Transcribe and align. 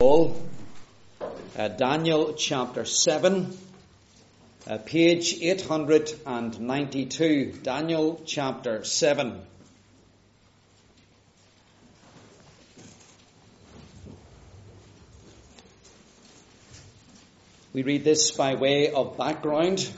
Paul, 0.00 0.40
uh, 1.58 1.66
Daniel 1.66 2.34
chapter 2.34 2.84
7, 2.84 3.52
uh, 4.68 4.78
page 4.78 5.42
892. 5.42 7.54
Daniel 7.64 8.22
chapter 8.24 8.84
7. 8.84 9.40
We 17.72 17.82
read 17.82 18.04
this 18.04 18.30
by 18.30 18.54
way 18.54 18.92
of 18.92 19.16
background. 19.16 19.90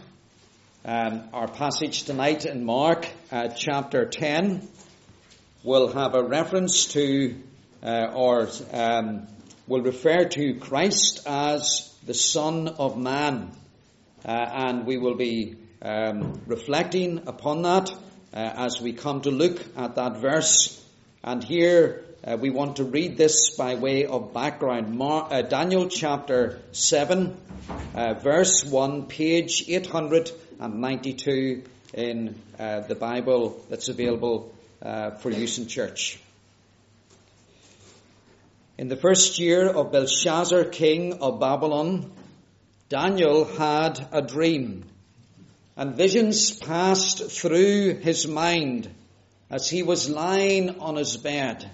Um, 0.82 1.24
our 1.34 1.48
passage 1.48 2.04
tonight 2.04 2.46
in 2.46 2.64
Mark 2.64 3.06
uh, 3.30 3.48
chapter 3.48 4.06
10 4.06 4.66
will 5.62 5.92
have 5.92 6.14
a 6.14 6.22
reference 6.22 6.86
to 6.94 7.36
uh, 7.82 8.12
or 8.14 8.48
um, 8.72 9.26
will 9.70 9.82
refer 9.82 10.24
to 10.24 10.54
Christ 10.56 11.28
as 11.28 11.94
the 12.04 12.12
Son 12.12 12.66
of 12.66 12.98
Man. 12.98 13.52
Uh, 14.24 14.30
and 14.32 14.84
we 14.84 14.98
will 14.98 15.14
be 15.14 15.54
um, 15.80 16.40
reflecting 16.48 17.22
upon 17.28 17.62
that 17.62 17.88
uh, 17.88 17.94
as 18.34 18.80
we 18.80 18.92
come 18.92 19.20
to 19.20 19.30
look 19.30 19.64
at 19.76 19.94
that 19.94 20.16
verse. 20.16 20.84
And 21.22 21.44
here 21.44 22.04
uh, 22.26 22.36
we 22.40 22.50
want 22.50 22.78
to 22.78 22.84
read 22.84 23.16
this 23.16 23.50
by 23.56 23.76
way 23.76 24.06
of 24.06 24.34
background. 24.34 24.98
Mar- 24.98 25.28
uh, 25.30 25.42
Daniel 25.42 25.88
chapter 25.88 26.60
7, 26.72 27.36
uh, 27.94 28.14
verse 28.14 28.64
1, 28.64 29.06
page 29.06 29.66
892 29.68 31.62
in 31.94 32.34
uh, 32.58 32.80
the 32.80 32.96
Bible 32.96 33.64
that's 33.70 33.88
available 33.88 34.52
for 34.80 35.30
use 35.30 35.58
in 35.58 35.68
church. 35.68 36.18
In 38.80 38.88
the 38.88 38.96
first 38.96 39.38
year 39.38 39.68
of 39.68 39.92
Belshazzar, 39.92 40.64
king 40.64 41.12
of 41.20 41.38
Babylon, 41.38 42.10
Daniel 42.88 43.44
had 43.44 44.08
a 44.10 44.22
dream, 44.22 44.86
and 45.76 45.94
visions 45.94 46.58
passed 46.58 47.30
through 47.30 47.96
his 47.96 48.26
mind 48.26 48.88
as 49.50 49.68
he 49.68 49.82
was 49.82 50.08
lying 50.08 50.80
on 50.80 50.96
his 50.96 51.18
bed. 51.18 51.70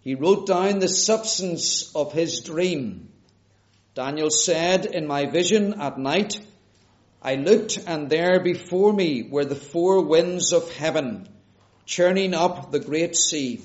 He 0.00 0.16
wrote 0.16 0.48
down 0.48 0.80
the 0.80 0.88
substance 0.88 1.94
of 1.94 2.12
his 2.12 2.40
dream. 2.40 3.10
Daniel 3.94 4.30
said, 4.30 4.86
In 4.86 5.06
my 5.06 5.26
vision 5.26 5.80
at 5.80 6.00
night, 6.00 6.40
I 7.22 7.36
looked, 7.36 7.78
and 7.86 8.10
there 8.10 8.40
before 8.40 8.92
me 8.92 9.22
were 9.22 9.44
the 9.44 9.54
four 9.54 10.02
winds 10.02 10.52
of 10.52 10.68
heaven, 10.72 11.28
churning 11.86 12.34
up 12.34 12.72
the 12.72 12.80
great 12.80 13.14
sea. 13.14 13.60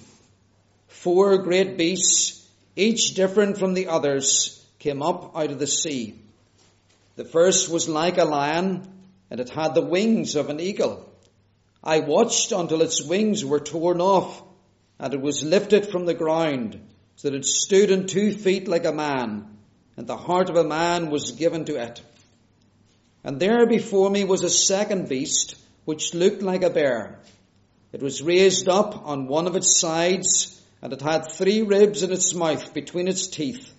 Four 0.88 1.39
great 1.39 1.79
beasts 1.79 2.41
each 2.75 3.13
different 3.13 3.57
from 3.57 3.73
the 3.73 3.88
others, 3.88 4.66
came 4.79 5.02
up 5.02 5.35
out 5.35 5.52
of 5.52 5.59
the 5.59 5.67
sea. 5.67 6.16
The 7.16 7.25
first 7.25 7.69
was 7.69 7.88
like 7.88 8.17
a 8.17 8.25
lion, 8.25 8.88
and 9.29 9.39
it 9.39 9.49
had 9.49 9.75
the 9.75 9.81
wings 9.81 10.35
of 10.35 10.49
an 10.49 10.59
eagle. 10.59 11.09
I 11.83 11.99
watched 11.99 12.51
until 12.51 12.81
its 12.81 13.03
wings 13.03 13.45
were 13.45 13.59
torn 13.59 14.01
off, 14.01 14.41
and 14.99 15.13
it 15.13 15.21
was 15.21 15.44
lifted 15.44 15.88
from 15.88 16.05
the 16.05 16.13
ground, 16.13 16.79
so 17.16 17.29
that 17.29 17.38
it 17.38 17.45
stood 17.45 17.91
on 17.91 18.07
two 18.07 18.33
feet 18.33 18.67
like 18.67 18.85
a 18.85 18.91
man, 18.91 19.57
and 19.95 20.07
the 20.07 20.17
heart 20.17 20.49
of 20.49 20.55
a 20.55 20.63
man 20.63 21.11
was 21.11 21.31
given 21.31 21.66
to 21.66 21.75
it. 21.75 22.01
And 23.23 23.39
there 23.39 23.66
before 23.67 24.09
me 24.09 24.23
was 24.23 24.44
a 24.44 24.49
second 24.49 25.07
beast, 25.07 25.55
which 25.85 26.13
looked 26.13 26.41
like 26.41 26.63
a 26.63 26.69
bear. 26.69 27.19
It 27.91 28.01
was 28.01 28.23
raised 28.23 28.67
up 28.67 29.05
on 29.05 29.27
one 29.27 29.45
of 29.45 29.55
its 29.55 29.79
sides, 29.79 30.59
and 30.83 30.91
it 30.91 31.01
had 31.01 31.31
three 31.31 31.61
ribs 31.61 32.03
in 32.03 32.11
its 32.11 32.33
mouth 32.33 32.73
between 32.73 33.07
its 33.07 33.27
teeth. 33.27 33.71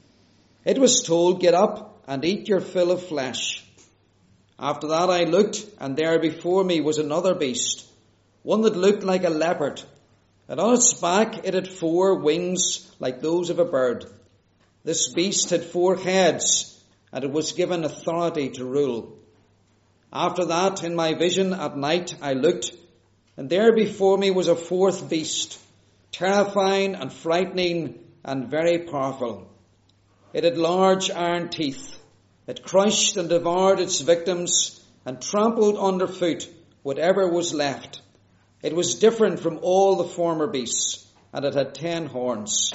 It 0.64 0.78
was 0.78 1.02
told, 1.02 1.38
Get 1.38 1.52
up 1.52 2.02
and 2.08 2.24
eat 2.24 2.48
your 2.48 2.60
fill 2.62 2.91
of 2.91 3.06
flesh. 3.06 3.62
After 4.58 4.88
that 4.88 5.10
I 5.10 5.25
looked, 5.25 5.66
and 5.78 5.98
there 5.98 6.19
before 6.19 6.64
me 6.64 6.80
was 6.80 6.97
another 6.97 7.34
beast, 7.34 7.84
one 8.43 8.62
that 8.62 8.75
looked 8.75 9.03
like 9.03 9.25
a 9.25 9.28
leopard, 9.28 9.82
and 10.48 10.59
on 10.59 10.72
its 10.72 10.94
back 10.94 11.44
it 11.47 11.53
had 11.53 11.69
four 11.69 12.22
wings 12.22 12.91
like 12.98 13.20
those 13.20 13.50
of 13.50 13.59
a 13.59 13.66
bird. 13.66 14.06
This 14.82 15.12
beast 15.12 15.50
had 15.50 15.62
four 15.62 15.97
heads, 15.97 16.82
and 17.12 17.22
it 17.22 17.31
was 17.31 17.53
given 17.53 17.84
authority 17.84 18.48
to 18.53 18.64
rule. 18.64 19.19
After 20.10 20.47
that, 20.47 20.82
in 20.82 20.94
my 20.94 21.12
vision 21.12 21.53
at 21.53 21.76
night, 21.76 22.14
I 22.22 22.32
looked, 22.32 22.75
and 23.37 23.50
there 23.50 23.75
before 23.75 24.16
me 24.16 24.31
was 24.31 24.48
a 24.48 24.56
fourth 24.56 25.10
beast, 25.10 25.59
terrifying 26.14 26.94
and 26.94 27.12
frightening 27.12 27.98
and 28.25 28.48
very 28.48 28.78
powerful. 28.78 29.50
It 30.32 30.44
had 30.44 30.56
large 30.56 31.10
iron 31.10 31.48
teeth. 31.48 31.98
It 32.47 32.62
crushed 32.62 33.16
and 33.16 33.28
devoured 33.28 33.80
its 33.80 34.00
victims 34.00 34.80
and 35.04 35.20
trampled 35.20 35.76
underfoot 35.76 36.48
whatever 36.84 37.28
was 37.28 37.52
left. 37.52 38.00
It 38.62 38.76
was 38.76 39.00
different 39.00 39.41
from 39.41 39.58
all 39.62 39.97
the 39.97 40.04
former 40.04 40.47
beasts, 40.47 41.04
and 41.32 41.44
it 41.44 41.54
had 41.54 41.75
ten 41.75 42.06
horns. 42.06 42.72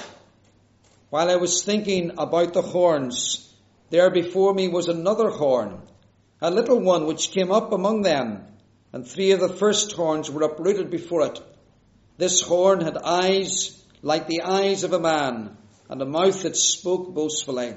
While 1.08 1.30
I 1.30 1.36
was 1.36 1.64
thinking 1.64 2.12
about 2.18 2.52
the 2.52 2.62
horns, 2.62 3.50
there 3.88 4.10
before 4.10 4.52
me 4.52 4.68
was 4.68 4.88
another 4.88 5.30
horn, 5.30 5.80
a 6.42 6.50
little 6.50 6.80
one 6.80 7.06
which 7.06 7.30
came 7.30 7.50
up 7.50 7.72
among 7.72 8.02
them, 8.02 8.44
and 8.92 9.06
three 9.06 9.30
of 9.30 9.40
the 9.40 9.48
first 9.48 9.92
horns 9.92 10.30
were 10.30 10.42
uprooted 10.42 10.90
before 10.90 11.22
it. 11.26 11.40
This 12.20 12.42
horn 12.42 12.82
had 12.82 12.98
eyes 12.98 13.82
like 14.02 14.26
the 14.26 14.42
eyes 14.42 14.84
of 14.84 14.92
a 14.92 15.00
man, 15.00 15.56
and 15.88 16.02
a 16.02 16.04
mouth 16.04 16.42
that 16.42 16.54
spoke 16.54 17.14
boastfully. 17.14 17.76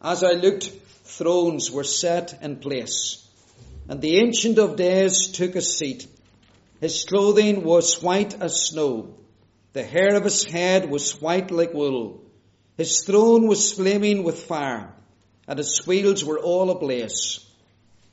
As 0.00 0.22
I 0.22 0.34
looked, 0.34 0.70
thrones 1.02 1.68
were 1.68 1.82
set 1.82 2.38
in 2.42 2.58
place, 2.58 3.28
and 3.88 4.00
the 4.00 4.18
Ancient 4.18 4.58
of 4.58 4.76
Days 4.76 5.32
took 5.32 5.56
a 5.56 5.62
seat. 5.62 6.06
His 6.80 7.02
clothing 7.02 7.64
was 7.64 8.00
white 8.00 8.40
as 8.40 8.68
snow. 8.68 9.16
The 9.72 9.82
hair 9.82 10.14
of 10.14 10.22
his 10.22 10.44
head 10.44 10.88
was 10.88 11.20
white 11.20 11.50
like 11.50 11.74
wool. 11.74 12.22
His 12.76 13.02
throne 13.02 13.48
was 13.48 13.72
flaming 13.72 14.22
with 14.22 14.44
fire, 14.44 14.94
and 15.48 15.58
his 15.58 15.84
wheels 15.84 16.24
were 16.24 16.38
all 16.38 16.70
ablaze. 16.70 17.44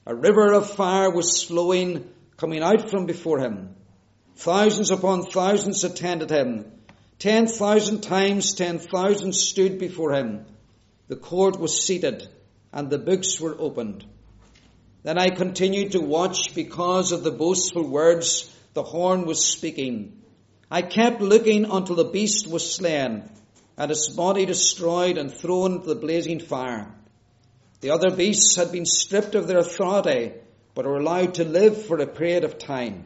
A 0.04 0.16
river 0.16 0.52
of 0.52 0.72
fire 0.72 1.12
was 1.12 1.44
flowing, 1.44 2.10
coming 2.38 2.64
out 2.64 2.90
from 2.90 3.06
before 3.06 3.38
him. 3.38 3.76
Thousands 4.42 4.90
upon 4.90 5.26
thousands 5.26 5.84
attended 5.84 6.32
him. 6.32 6.72
Ten 7.20 7.46
thousand 7.46 8.02
times 8.02 8.56
ten 8.56 8.80
thousand 8.80 9.36
stood 9.36 9.78
before 9.78 10.14
him. 10.14 10.48
The 11.10 11.16
court 11.16 11.60
was 11.60 11.86
seated 11.86 12.28
and 12.74 12.90
the 12.90 12.98
books 12.98 13.40
were 13.40 13.56
opened. 13.60 14.04
Then 15.04 15.20
I 15.20 15.30
continued 15.30 15.92
to 15.92 16.02
watch 16.02 16.56
because 16.56 17.12
of 17.12 17.24
the 17.24 17.30
boastful 17.30 17.88
words 17.88 18.50
the 18.74 18.82
horn 18.82 19.28
was 19.28 19.46
speaking. 19.46 20.24
I 20.72 20.82
kept 20.82 21.22
looking 21.22 21.66
until 21.66 21.98
the 21.98 22.06
beast 22.06 22.48
was 22.48 22.74
slain 22.74 23.30
and 23.78 23.92
its 23.92 24.10
body 24.10 24.48
destroyed 24.48 25.20
and 25.20 25.32
thrown 25.32 25.74
into 25.74 25.90
the 25.90 26.02
blazing 26.08 26.40
fire. 26.40 26.92
The 27.82 27.92
other 27.92 28.10
beasts 28.10 28.56
had 28.56 28.72
been 28.72 28.88
stripped 28.88 29.36
of 29.36 29.46
their 29.46 29.60
authority, 29.60 30.34
but 30.74 30.88
were 30.88 30.98
allowed 30.98 31.36
to 31.36 31.46
live 31.46 31.86
for 31.86 32.00
a 32.00 32.08
period 32.08 32.44
of 32.44 32.58
time. 32.58 33.06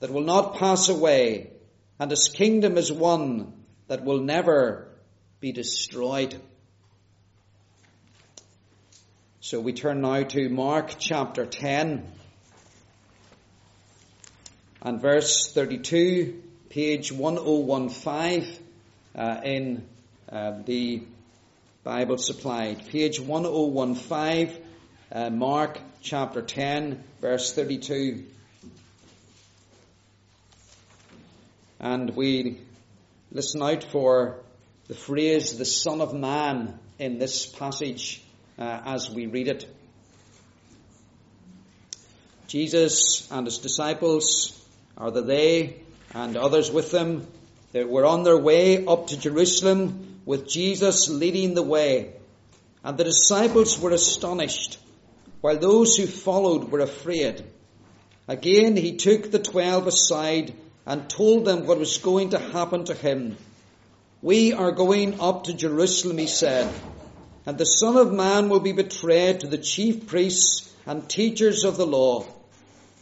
that 0.00 0.10
will 0.10 0.24
not 0.24 0.56
pass 0.56 0.88
away, 0.88 1.50
and 1.98 2.10
his 2.10 2.28
kingdom 2.28 2.76
is 2.76 2.90
one 2.90 3.52
that 3.86 4.04
will 4.04 4.20
never 4.20 4.88
be 5.40 5.52
destroyed. 5.52 6.40
So 9.40 9.60
we 9.60 9.72
turn 9.72 10.00
now 10.00 10.22
to 10.22 10.48
Mark 10.48 10.96
chapter 10.98 11.46
10 11.46 12.06
and 14.82 15.00
verse 15.00 15.52
32, 15.52 16.42
page 16.70 17.12
1015 17.12 18.58
uh, 19.14 19.40
in 19.44 19.86
uh, 20.30 20.62
the 20.64 21.02
Bible 21.84 22.18
supplied. 22.18 22.86
Page 22.86 23.20
1015, 23.20 24.62
uh, 25.12 25.30
Mark 25.30 25.78
chapter 26.00 26.42
10, 26.42 27.02
verse 27.20 27.52
32. 27.52 28.24
And 31.80 32.14
we 32.14 32.58
listen 33.32 33.62
out 33.62 33.82
for 33.84 34.40
the 34.86 34.94
phrase 34.94 35.56
the 35.56 35.64
Son 35.64 36.02
of 36.02 36.14
Man 36.14 36.78
in 36.98 37.18
this 37.18 37.46
passage 37.46 38.22
uh, 38.58 38.82
as 38.84 39.08
we 39.10 39.26
read 39.26 39.48
it. 39.48 39.66
Jesus 42.48 43.26
and 43.30 43.46
his 43.46 43.58
disciples, 43.58 44.56
are 44.98 45.10
the 45.10 45.22
they 45.22 45.76
and 46.12 46.36
others 46.36 46.70
with 46.70 46.90
them, 46.90 47.26
were 47.72 48.04
on 48.04 48.24
their 48.24 48.36
way 48.36 48.84
up 48.84 49.06
to 49.06 49.18
Jerusalem 49.18 50.20
with 50.26 50.48
Jesus 50.48 51.08
leading 51.08 51.54
the 51.54 51.62
way. 51.62 52.12
And 52.84 52.98
the 52.98 53.04
disciples 53.04 53.78
were 53.80 53.92
astonished, 53.92 54.78
while 55.40 55.56
those 55.56 55.96
who 55.96 56.06
followed 56.06 56.70
were 56.70 56.80
afraid. 56.80 57.44
Again, 58.28 58.76
he 58.76 58.96
took 58.96 59.30
the 59.30 59.38
twelve 59.38 59.86
aside 59.86 60.52
and 60.86 61.08
told 61.08 61.44
them 61.44 61.66
what 61.66 61.78
was 61.78 61.98
going 61.98 62.30
to 62.30 62.38
happen 62.38 62.84
to 62.84 62.94
him. 62.94 63.36
We 64.22 64.52
are 64.52 64.72
going 64.72 65.20
up 65.20 65.44
to 65.44 65.54
Jerusalem, 65.54 66.18
he 66.18 66.26
said, 66.26 66.72
and 67.46 67.56
the 67.56 67.64
Son 67.64 67.96
of 67.96 68.12
Man 68.12 68.48
will 68.48 68.60
be 68.60 68.72
betrayed 68.72 69.40
to 69.40 69.46
the 69.46 69.58
chief 69.58 70.06
priests 70.06 70.72
and 70.86 71.08
teachers 71.08 71.64
of 71.64 71.76
the 71.76 71.86
law. 71.86 72.26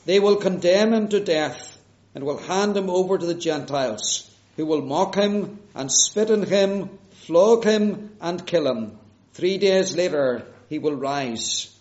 They 0.06 0.20
will 0.20 0.36
condemn 0.36 0.92
him 0.92 1.08
to 1.08 1.20
death 1.20 1.76
and 2.14 2.24
will 2.24 2.38
hand 2.38 2.76
him 2.76 2.88
over 2.88 3.18
to 3.18 3.26
the 3.26 3.34
Gentiles, 3.34 4.30
who 4.56 4.66
will 4.66 4.82
mock 4.82 5.14
him 5.16 5.58
and 5.74 5.90
spit 5.90 6.30
on 6.30 6.42
him, 6.42 6.90
flog 7.10 7.64
him 7.64 8.10
and 8.20 8.46
kill 8.46 8.66
him. 8.66 8.98
Three 9.34 9.58
days 9.58 9.96
later, 9.96 10.44
he 10.68 10.78
will 10.78 10.96
rise. 10.96 11.74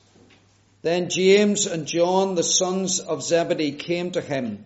Then 0.82 1.10
James 1.10 1.66
and 1.66 1.88
John, 1.88 2.36
the 2.36 2.44
sons 2.44 3.00
of 3.00 3.24
Zebedee, 3.24 3.74
came 3.74 4.12
to 4.12 4.22
him. 4.22 4.64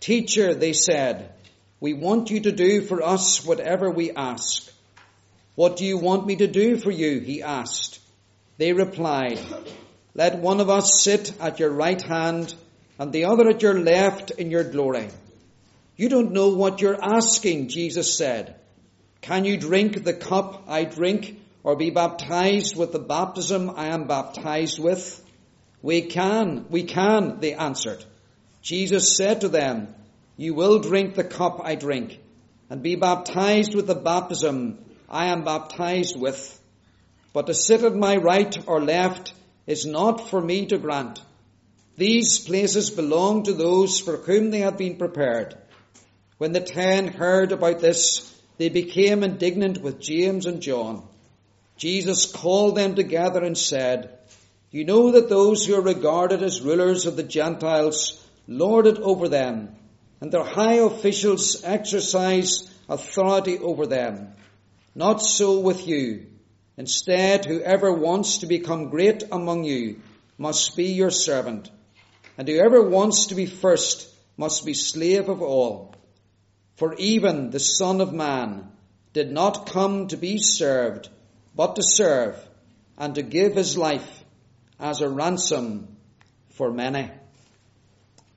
Teacher, 0.00 0.54
they 0.54 0.72
said, 0.72 1.32
we 1.78 1.92
want 1.92 2.30
you 2.30 2.40
to 2.40 2.52
do 2.52 2.80
for 2.80 3.02
us 3.02 3.44
whatever 3.44 3.90
we 3.90 4.10
ask. 4.10 4.70
What 5.56 5.76
do 5.76 5.84
you 5.84 5.98
want 5.98 6.26
me 6.26 6.36
to 6.36 6.46
do 6.46 6.78
for 6.78 6.90
you? 6.90 7.20
He 7.20 7.42
asked. 7.42 8.00
They 8.56 8.72
replied, 8.72 9.38
Let 10.14 10.38
one 10.38 10.60
of 10.60 10.70
us 10.70 11.02
sit 11.02 11.34
at 11.40 11.60
your 11.60 11.70
right 11.70 12.00
hand 12.00 12.54
and 12.98 13.12
the 13.12 13.26
other 13.26 13.48
at 13.50 13.62
your 13.62 13.78
left 13.78 14.30
in 14.30 14.50
your 14.50 14.64
glory. 14.64 15.08
You 15.96 16.08
don't 16.08 16.32
know 16.32 16.48
what 16.48 16.80
you're 16.80 17.02
asking, 17.02 17.68
Jesus 17.68 18.16
said. 18.16 18.56
Can 19.20 19.44
you 19.44 19.58
drink 19.58 20.02
the 20.02 20.14
cup 20.14 20.64
I 20.68 20.84
drink 20.84 21.38
or 21.62 21.76
be 21.76 21.90
baptized 21.90 22.76
with 22.76 22.92
the 22.92 22.98
baptism 22.98 23.70
I 23.76 23.88
am 23.88 24.06
baptized 24.06 24.78
with? 24.78 25.22
We 25.82 26.02
can, 26.02 26.66
we 26.70 26.84
can, 26.84 27.40
they 27.40 27.54
answered. 27.54 28.02
Jesus 28.66 29.16
said 29.16 29.42
to 29.42 29.48
them, 29.48 29.94
You 30.36 30.52
will 30.52 30.80
drink 30.80 31.14
the 31.14 31.22
cup 31.22 31.60
I 31.62 31.76
drink 31.76 32.18
and 32.68 32.82
be 32.82 32.96
baptized 32.96 33.76
with 33.76 33.86
the 33.86 33.94
baptism 33.94 34.84
I 35.08 35.26
am 35.26 35.44
baptized 35.44 36.18
with. 36.18 36.60
But 37.32 37.46
to 37.46 37.54
sit 37.54 37.84
at 37.84 37.94
my 37.94 38.16
right 38.16 38.58
or 38.66 38.82
left 38.82 39.34
is 39.68 39.86
not 39.86 40.30
for 40.30 40.40
me 40.40 40.66
to 40.66 40.78
grant. 40.78 41.22
These 41.96 42.40
places 42.40 42.90
belong 42.90 43.44
to 43.44 43.52
those 43.52 44.00
for 44.00 44.16
whom 44.16 44.50
they 44.50 44.62
have 44.62 44.76
been 44.76 44.96
prepared. 44.96 45.56
When 46.38 46.50
the 46.50 46.60
ten 46.60 47.06
heard 47.06 47.52
about 47.52 47.78
this, 47.78 48.36
they 48.58 48.68
became 48.68 49.22
indignant 49.22 49.80
with 49.80 50.00
James 50.00 50.44
and 50.44 50.60
John. 50.60 51.06
Jesus 51.76 52.26
called 52.26 52.76
them 52.76 52.96
together 52.96 53.44
and 53.44 53.56
said, 53.56 54.18
You 54.72 54.84
know 54.84 55.12
that 55.12 55.28
those 55.28 55.64
who 55.64 55.76
are 55.76 55.80
regarded 55.80 56.42
as 56.42 56.60
rulers 56.60 57.06
of 57.06 57.14
the 57.14 57.22
Gentiles 57.22 58.24
lord 58.46 58.86
it 58.86 58.98
over 58.98 59.28
them, 59.28 59.74
and 60.20 60.32
their 60.32 60.44
high 60.44 60.74
officials 60.74 61.62
exercise 61.64 62.70
authority 62.88 63.58
over 63.58 63.86
them. 63.86 64.32
Not 64.94 65.20
so 65.20 65.60
with 65.60 65.86
you. 65.86 66.26
Instead, 66.76 67.44
whoever 67.44 67.92
wants 67.92 68.38
to 68.38 68.46
become 68.46 68.90
great 68.90 69.24
among 69.30 69.64
you 69.64 70.00
must 70.38 70.76
be 70.76 70.92
your 70.92 71.10
servant, 71.10 71.70
and 72.36 72.46
whoever 72.46 72.82
wants 72.82 73.26
to 73.26 73.34
be 73.34 73.46
first 73.46 74.08
must 74.36 74.64
be 74.64 74.74
slave 74.74 75.28
of 75.28 75.42
all. 75.42 75.94
For 76.76 76.94
even 76.94 77.50
the 77.50 77.60
Son 77.60 78.00
of 78.00 78.12
Man 78.12 78.70
did 79.14 79.32
not 79.32 79.70
come 79.70 80.08
to 80.08 80.16
be 80.18 80.38
served, 80.38 81.08
but 81.54 81.76
to 81.76 81.82
serve, 81.82 82.36
and 82.98 83.14
to 83.14 83.22
give 83.22 83.54
his 83.54 83.78
life 83.78 84.24
as 84.78 85.00
a 85.00 85.08
ransom 85.08 85.96
for 86.50 86.70
many. 86.70 87.10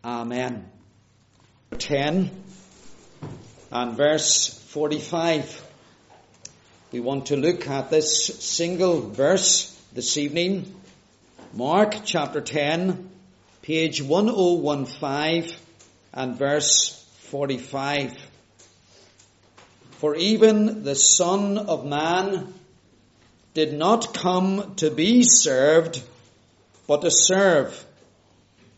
Amen. 0.03 0.65
10 1.77 2.31
and 3.69 3.97
verse 3.97 4.47
45. 4.69 5.65
We 6.93 7.01
want 7.01 7.25
to 7.27 7.35
look 7.35 7.67
at 7.67 7.89
this 7.89 8.27
single 8.27 9.01
verse 9.01 9.77
this 9.91 10.15
evening. 10.15 10.73
Mark 11.53 12.05
chapter 12.05 12.39
10, 12.39 13.09
page 13.61 14.01
1015 14.01 15.57
and 16.13 16.35
verse 16.37 17.05
45. 17.23 18.17
For 19.97 20.15
even 20.15 20.83
the 20.83 20.95
Son 20.95 21.57
of 21.57 21.85
Man 21.85 22.53
did 23.53 23.73
not 23.73 24.13
come 24.13 24.75
to 24.75 24.91
be 24.91 25.23
served, 25.23 26.01
but 26.87 27.01
to 27.01 27.11
serve 27.11 27.85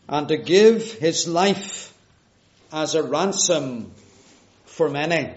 and 0.08 0.28
to 0.28 0.36
give 0.36 0.92
his 0.92 1.28
life 1.28 1.94
as 2.72 2.94
a 2.94 3.02
ransom 3.02 3.90
for 4.64 4.88
many. 4.88 5.32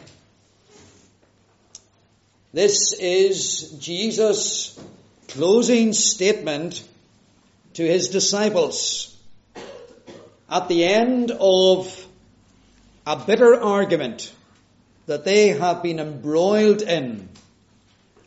This 2.54 2.94
is 2.94 3.72
Jesus' 3.80 4.80
closing 5.28 5.92
statement 5.92 6.84
to 7.74 7.84
his 7.84 8.10
disciples 8.10 9.16
at 10.50 10.70
the 10.70 10.86
end 10.86 11.32
of 11.32 12.08
a 13.06 13.18
bitter 13.18 13.62
argument 13.62 14.32
that 15.06 15.26
they 15.26 15.50
have 15.50 15.84
been 15.84 16.00
embroiled 16.00 16.82
in 16.82 17.28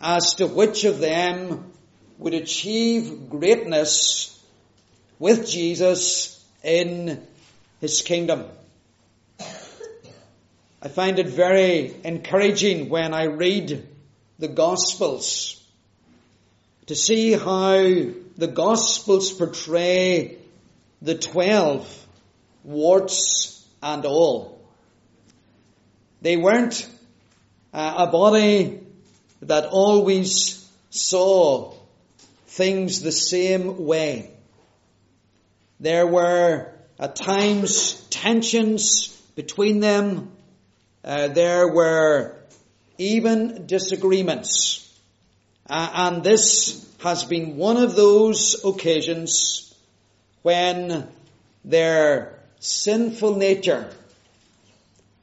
as 0.00 0.34
to 0.34 0.46
which 0.46 0.84
of 0.84 0.98
them 0.98 1.72
would 2.18 2.34
achieve 2.34 3.30
greatness 3.30 4.37
with 5.18 5.48
Jesus 5.48 6.44
in 6.62 7.26
his 7.80 8.02
kingdom. 8.02 8.44
I 10.80 10.88
find 10.88 11.18
it 11.18 11.28
very 11.28 11.94
encouraging 12.04 12.88
when 12.88 13.12
I 13.12 13.24
read 13.24 13.86
the 14.38 14.48
Gospels 14.48 15.60
to 16.86 16.94
see 16.94 17.32
how 17.32 17.78
the 18.36 18.46
Gospels 18.46 19.32
portray 19.32 20.38
the 21.02 21.16
twelve, 21.16 22.06
warts 22.62 23.66
and 23.82 24.04
all. 24.06 24.60
They 26.22 26.36
weren't 26.36 26.88
uh, 27.72 28.06
a 28.08 28.10
body 28.10 28.80
that 29.42 29.66
always 29.66 30.68
saw 30.90 31.74
things 32.46 33.02
the 33.02 33.12
same 33.12 33.84
way. 33.84 34.30
There 35.80 36.06
were 36.06 36.72
at 36.98 37.14
times 37.14 37.94
tensions 38.10 39.08
between 39.36 39.80
them. 39.80 40.32
Uh, 41.04 41.28
there 41.28 41.68
were 41.68 42.34
even 42.98 43.66
disagreements. 43.66 44.84
Uh, 45.68 45.88
and 45.94 46.24
this 46.24 46.84
has 47.00 47.24
been 47.24 47.56
one 47.56 47.76
of 47.76 47.94
those 47.94 48.64
occasions 48.64 49.72
when 50.42 51.06
their 51.64 52.38
sinful 52.58 53.36
nature, 53.36 53.88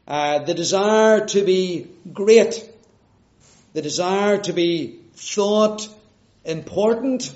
uh, 0.07 0.39
the 0.39 0.53
desire 0.53 1.25
to 1.25 1.43
be 1.43 1.87
great, 2.13 2.69
the 3.73 3.81
desire 3.81 4.37
to 4.37 4.53
be 4.53 4.99
thought 5.15 5.89
important, 6.45 7.35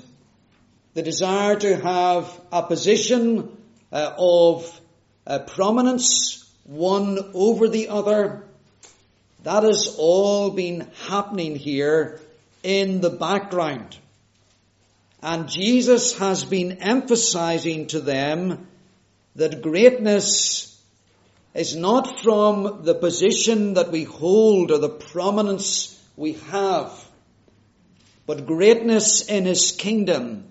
the 0.94 1.02
desire 1.02 1.56
to 1.56 1.76
have 1.76 2.40
a 2.50 2.62
position 2.62 3.56
uh, 3.92 4.14
of 4.18 4.80
uh, 5.26 5.38
prominence, 5.38 6.50
one 6.64 7.18
over 7.34 7.68
the 7.68 7.88
other. 7.88 8.44
That 9.44 9.62
has 9.62 9.94
all 9.98 10.50
been 10.50 10.90
happening 11.06 11.56
here 11.56 12.20
in 12.62 13.00
the 13.00 13.10
background. 13.10 13.96
And 15.22 15.48
Jesus 15.48 16.18
has 16.18 16.44
been 16.44 16.78
emphasizing 16.78 17.86
to 17.88 18.00
them 18.00 18.66
that 19.36 19.62
greatness 19.62 20.66
is 21.54 21.76
not 21.76 22.20
from 22.20 22.82
the 22.82 22.94
position 22.94 23.74
that 23.74 23.90
we 23.90 24.04
hold 24.04 24.70
or 24.70 24.78
the 24.78 24.88
prominence 24.88 25.98
we 26.16 26.34
have, 26.50 26.92
but 28.26 28.46
greatness 28.46 29.28
in 29.28 29.44
His 29.44 29.72
kingdom 29.72 30.49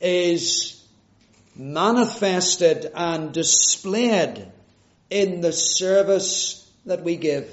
is 0.00 0.82
manifested 1.56 2.90
and 2.94 3.32
displayed 3.32 4.46
in 5.10 5.40
the 5.40 5.52
service 5.52 6.70
that 6.86 7.02
we 7.02 7.16
give. 7.16 7.52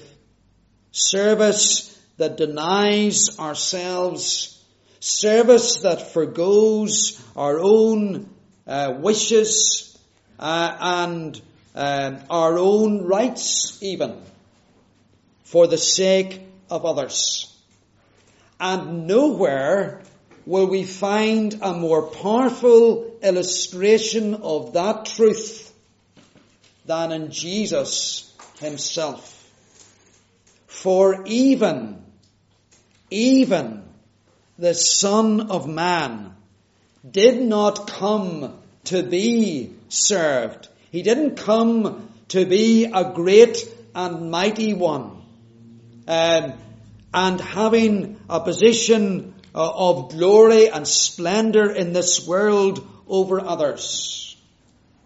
Service 0.92 1.92
that 2.18 2.38
denies 2.38 3.40
ourselves 3.40 4.56
service 5.06 5.82
that 5.82 6.14
forgoes 6.14 7.24
our 7.36 7.60
own 7.60 8.28
uh, 8.66 8.96
wishes 8.98 9.96
uh, 10.40 10.76
and 10.80 11.40
um, 11.76 12.18
our 12.28 12.58
own 12.58 13.04
rights, 13.04 13.78
even 13.84 14.20
for 15.44 15.68
the 15.68 15.78
sake 15.78 16.42
of 16.72 16.86
others. 16.86 17.56
And 18.60 19.06
nowhere 19.06 20.02
will 20.46 20.68
we 20.68 20.84
find 20.84 21.58
a 21.62 21.74
more 21.74 22.04
powerful 22.04 23.18
illustration 23.22 24.36
of 24.36 24.74
that 24.74 25.06
truth 25.06 25.74
than 26.86 27.12
in 27.12 27.32
Jesus 27.32 28.32
himself. 28.60 29.32
For 30.68 31.24
even, 31.26 32.04
even 33.10 33.84
the 34.58 34.74
Son 34.74 35.50
of 35.50 35.68
Man 35.68 36.36
did 37.10 37.42
not 37.42 37.88
come 37.88 38.60
to 38.86 39.04
be 39.04 39.74
served. 39.90 40.68
He 40.92 41.02
didn't 41.02 41.38
come 41.38 42.10
to 42.30 42.46
be 42.46 42.86
a 42.86 43.12
great 43.14 43.68
and 43.96 44.30
mighty 44.30 44.74
one. 44.74 45.24
Um, 46.08 46.54
and 47.14 47.40
having 47.40 48.20
a 48.30 48.42
position 48.42 49.35
uh, 49.56 49.72
of 49.74 50.10
glory 50.10 50.68
and 50.70 50.86
splendor 50.86 51.72
in 51.72 51.94
this 51.94 52.28
world 52.28 52.86
over 53.08 53.40
others. 53.40 54.36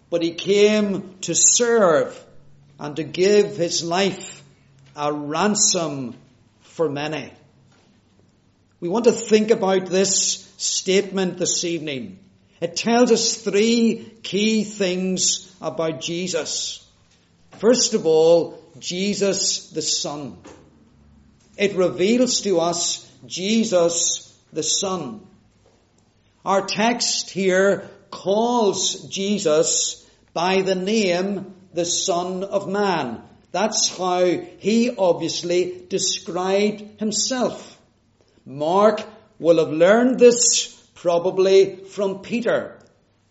But 0.10 0.24
he 0.24 0.32
came 0.32 1.20
to 1.22 1.36
serve 1.36 2.20
and 2.80 2.96
to 2.96 3.04
give 3.04 3.58
his 3.58 3.84
life 3.84 4.44
a 4.96 5.14
ransom 5.14 6.16
for 6.62 6.90
many. 6.90 7.32
We 8.80 8.90
want 8.90 9.06
to 9.06 9.12
think 9.12 9.52
about 9.52 9.86
this 9.86 10.52
statement 10.58 11.38
this 11.38 11.64
evening. 11.64 12.18
It 12.60 12.76
tells 12.76 13.12
us 13.12 13.36
three 13.36 14.12
key 14.24 14.64
things 14.64 15.54
about 15.62 16.02
Jesus. 16.02 16.84
First 17.60 17.94
of 17.94 18.08
all, 18.08 18.64
Jesus 18.80 19.70
the 19.70 19.84
Son. 19.84 20.38
It 21.56 21.76
reveals 21.76 22.42
to 22.42 22.62
us 22.62 23.06
Jesus 23.28 24.29
the 24.54 24.64
Son. 24.64 25.22
Our 26.46 26.66
text 26.66 27.30
here 27.30 27.90
calls 28.12 29.08
Jesus 29.10 30.06
by 30.34 30.62
the 30.62 30.76
name 30.76 31.54
the 31.74 31.86
Son 31.86 32.44
of 32.44 32.68
Man. 32.68 33.22
That's 33.52 33.96
how 33.96 34.26
he 34.60 34.96
obviously 34.96 35.86
described 35.90 37.00
himself. 37.00 37.78
Mark 38.46 39.04
will 39.40 39.58
have 39.60 39.74
learned 39.74 40.20
this 40.20 40.76
probably 40.96 41.76
from 41.76 42.20
Peter, 42.20 42.78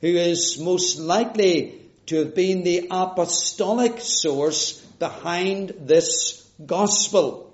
who 0.01 0.09
is 0.09 0.59
most 0.59 0.99
likely 0.99 1.81
to 2.07 2.21
have 2.21 2.35
been 2.35 2.63
the 2.63 2.89
apostolic 2.91 4.01
source 4.01 4.81
behind 4.99 5.75
this 5.81 6.49
gospel. 6.65 7.53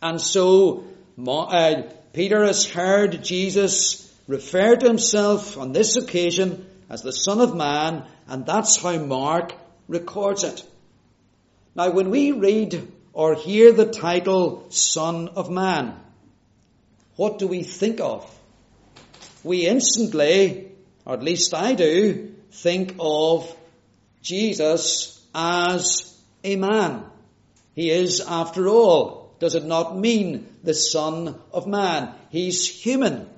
And 0.00 0.20
so, 0.20 0.84
uh, 1.26 1.82
Peter 2.14 2.44
has 2.44 2.64
heard 2.64 3.24
Jesus 3.24 4.08
refer 4.28 4.76
to 4.76 4.86
himself 4.86 5.58
on 5.58 5.72
this 5.72 5.96
occasion 5.96 6.64
as 6.88 7.02
the 7.02 7.12
Son 7.12 7.40
of 7.40 7.56
Man, 7.56 8.04
and 8.28 8.46
that's 8.46 8.76
how 8.76 8.96
Mark 8.98 9.52
records 9.88 10.44
it. 10.44 10.64
Now, 11.74 11.90
when 11.90 12.10
we 12.10 12.30
read 12.30 12.86
or 13.12 13.34
hear 13.34 13.72
the 13.72 13.90
title 13.90 14.70
Son 14.70 15.28
of 15.30 15.50
Man, 15.50 15.98
what 17.16 17.40
do 17.40 17.48
we 17.48 17.64
think 17.64 17.98
of? 17.98 18.30
We 19.42 19.66
instantly, 19.66 20.70
or 21.04 21.14
at 21.14 21.22
least 21.24 21.52
I 21.52 21.74
do, 21.74 22.32
think 22.52 22.94
of 23.00 23.52
Jesus 24.22 25.20
as 25.34 26.16
a 26.44 26.54
man. 26.54 27.06
He 27.74 27.90
is, 27.90 28.20
after 28.20 28.68
all, 28.68 29.23
does 29.38 29.54
it 29.54 29.64
not 29.64 29.96
mean 29.96 30.46
the 30.62 30.74
Son 30.74 31.38
of 31.52 31.66
Man? 31.66 32.14
He's 32.30 32.68
human. 32.68 33.28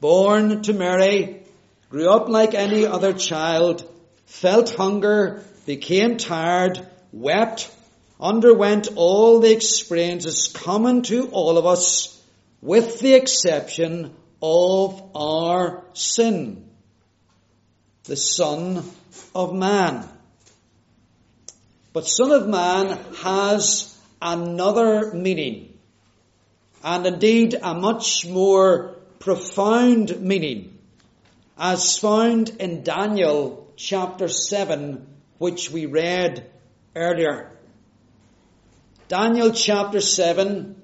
Born 0.00 0.62
to 0.62 0.72
Mary, 0.72 1.42
grew 1.90 2.10
up 2.10 2.28
like 2.28 2.54
any 2.54 2.86
other 2.86 3.12
child, 3.12 3.88
felt 4.26 4.74
hunger, 4.74 5.42
became 5.64 6.16
tired, 6.16 6.86
wept, 7.12 7.70
underwent 8.20 8.88
all 8.96 9.40
the 9.40 9.52
experiences 9.52 10.48
common 10.48 11.02
to 11.02 11.28
all 11.28 11.58
of 11.58 11.66
us, 11.66 12.20
with 12.60 13.00
the 13.00 13.14
exception 13.14 14.14
of 14.42 15.02
our 15.14 15.84
sin. 15.92 16.68
The 18.04 18.16
Son 18.16 18.84
of 19.34 19.54
Man. 19.54 20.08
But 21.92 22.06
Son 22.06 22.30
of 22.30 22.46
Man 22.46 22.98
has 23.16 23.95
another 24.20 25.12
meaning, 25.12 25.78
and 26.82 27.06
indeed 27.06 27.54
a 27.54 27.74
much 27.74 28.26
more 28.26 28.96
profound 29.18 30.20
meaning, 30.20 30.78
as 31.58 31.98
found 31.98 32.50
in 32.60 32.82
Daniel 32.82 33.72
chapter 33.76 34.28
7, 34.28 35.06
which 35.38 35.70
we 35.70 35.86
read 35.86 36.50
earlier. 36.94 37.50
Daniel 39.08 39.52
chapter 39.52 40.00
7, 40.00 40.80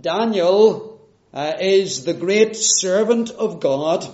Daniel 0.00 1.00
uh, 1.32 1.54
is 1.60 2.04
the 2.04 2.14
great 2.14 2.56
servant 2.56 3.30
of 3.30 3.60
God 3.60 4.06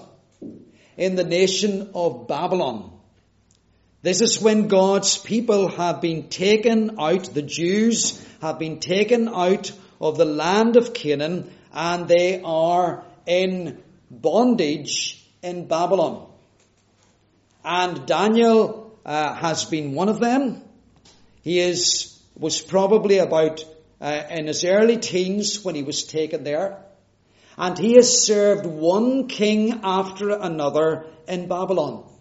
in 0.96 1.16
the 1.16 1.24
nation 1.24 1.90
of 1.94 2.26
Babylon. 2.28 2.91
This 4.02 4.20
is 4.20 4.42
when 4.42 4.66
God's 4.66 5.16
people 5.16 5.68
have 5.68 6.00
been 6.00 6.28
taken 6.28 6.98
out, 6.98 7.32
the 7.32 7.42
Jews 7.42 8.20
have 8.40 8.58
been 8.58 8.80
taken 8.80 9.28
out 9.28 9.70
of 10.00 10.18
the 10.18 10.24
land 10.24 10.76
of 10.76 10.92
Canaan 10.92 11.48
and 11.72 12.08
they 12.08 12.42
are 12.42 13.04
in 13.26 13.80
bondage 14.10 15.24
in 15.40 15.68
Babylon. 15.68 16.26
And 17.64 18.04
Daniel 18.04 18.98
uh, 19.06 19.34
has 19.34 19.66
been 19.66 19.94
one 19.94 20.08
of 20.08 20.18
them. 20.18 20.62
He 21.42 21.60
is, 21.60 22.20
was 22.36 22.60
probably 22.60 23.18
about 23.18 23.64
uh, 24.00 24.24
in 24.30 24.48
his 24.48 24.64
early 24.64 24.96
teens 24.96 25.64
when 25.64 25.76
he 25.76 25.84
was 25.84 26.02
taken 26.02 26.42
there. 26.42 26.82
And 27.56 27.78
he 27.78 27.94
has 27.94 28.24
served 28.24 28.66
one 28.66 29.28
king 29.28 29.80
after 29.84 30.30
another 30.30 31.06
in 31.28 31.46
Babylon. 31.46 32.11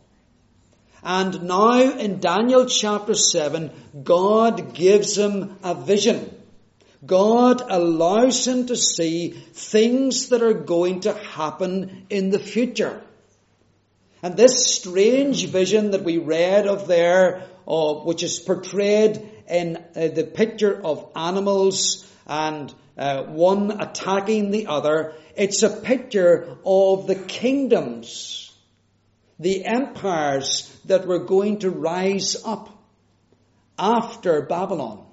And 1.03 1.43
now 1.43 1.79
in 1.79 2.19
Daniel 2.19 2.65
chapter 2.65 3.15
7, 3.15 3.71
God 4.03 4.73
gives 4.73 5.17
him 5.17 5.57
a 5.63 5.73
vision. 5.73 6.29
God 7.03 7.63
allows 7.67 8.47
him 8.47 8.67
to 8.67 8.75
see 8.75 9.29
things 9.29 10.29
that 10.29 10.43
are 10.43 10.53
going 10.53 11.01
to 11.01 11.13
happen 11.13 12.05
in 12.11 12.29
the 12.29 12.39
future. 12.39 13.01
And 14.21 14.37
this 14.37 14.67
strange 14.67 15.47
vision 15.47 15.91
that 15.91 16.03
we 16.03 16.19
read 16.19 16.67
of 16.67 16.87
there, 16.87 17.47
uh, 17.67 17.93
which 17.95 18.21
is 18.21 18.39
portrayed 18.39 19.27
in 19.49 19.77
uh, 19.77 20.09
the 20.09 20.23
picture 20.23 20.79
of 20.83 21.09
animals 21.15 22.07
and 22.27 22.71
uh, 22.95 23.23
one 23.23 23.81
attacking 23.81 24.51
the 24.51 24.67
other, 24.67 25.15
it's 25.35 25.63
a 25.63 25.69
picture 25.69 26.57
of 26.63 27.07
the 27.07 27.15
kingdoms 27.15 28.50
the 29.41 29.65
empires 29.65 30.71
that 30.85 31.07
were 31.07 31.25
going 31.25 31.57
to 31.59 31.71
rise 31.71 32.37
up 32.45 32.69
after 33.77 34.43
Babylon. 34.43 35.03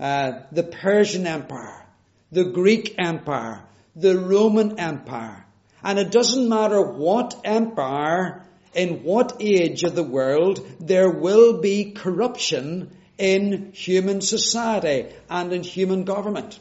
Uh, 0.00 0.40
the 0.50 0.62
Persian 0.62 1.26
Empire, 1.26 1.86
the 2.32 2.44
Greek 2.44 2.94
Empire, 2.98 3.62
the 3.94 4.18
Roman 4.18 4.80
Empire. 4.80 5.44
And 5.84 5.98
it 5.98 6.10
doesn't 6.10 6.48
matter 6.48 6.80
what 6.80 7.38
empire, 7.44 8.42
in 8.72 9.02
what 9.02 9.36
age 9.40 9.82
of 9.82 9.94
the 9.94 10.02
world, 10.02 10.66
there 10.80 11.10
will 11.10 11.60
be 11.60 11.92
corruption 11.92 12.90
in 13.18 13.72
human 13.74 14.22
society 14.22 15.08
and 15.28 15.52
in 15.52 15.62
human 15.62 16.04
government, 16.04 16.58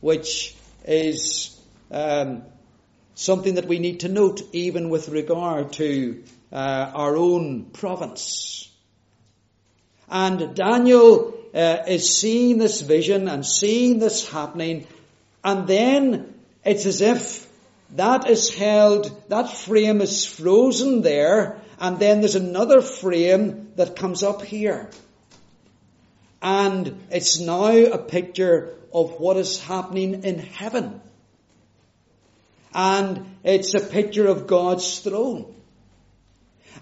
which 0.00 0.56
is 0.84 1.56
um, 1.92 2.42
something 3.14 3.54
that 3.54 3.66
we 3.66 3.78
need 3.78 4.00
to 4.00 4.08
note 4.08 4.42
even 4.52 4.90
with 4.90 5.08
regard 5.08 5.72
to 5.74 6.22
uh, 6.52 6.90
our 6.94 7.16
own 7.16 7.66
province. 7.66 8.70
And 10.08 10.54
Daniel 10.54 11.34
uh, 11.54 11.78
is 11.86 12.16
seeing 12.16 12.58
this 12.58 12.80
vision 12.80 13.28
and 13.28 13.46
seeing 13.46 13.98
this 13.98 14.28
happening, 14.28 14.86
and 15.44 15.66
then 15.66 16.34
it's 16.64 16.86
as 16.86 17.00
if 17.00 17.48
that 17.96 18.28
is 18.28 18.54
held, 18.54 19.10
that 19.28 19.50
frame 19.50 20.00
is 20.00 20.24
frozen 20.24 21.02
there, 21.02 21.60
and 21.78 21.98
then 21.98 22.20
there's 22.20 22.34
another 22.34 22.82
frame 22.82 23.72
that 23.76 23.96
comes 23.96 24.22
up 24.22 24.42
here. 24.42 24.90
And 26.42 27.00
it's 27.10 27.38
now 27.38 27.68
a 27.68 27.98
picture 27.98 28.74
of 28.92 29.20
what 29.20 29.36
is 29.36 29.60
happening 29.60 30.24
in 30.24 30.38
heaven. 30.38 31.00
And 32.74 33.36
it's 33.42 33.74
a 33.74 33.80
picture 33.80 34.26
of 34.26 34.46
God's 34.46 35.00
throne. 35.00 35.54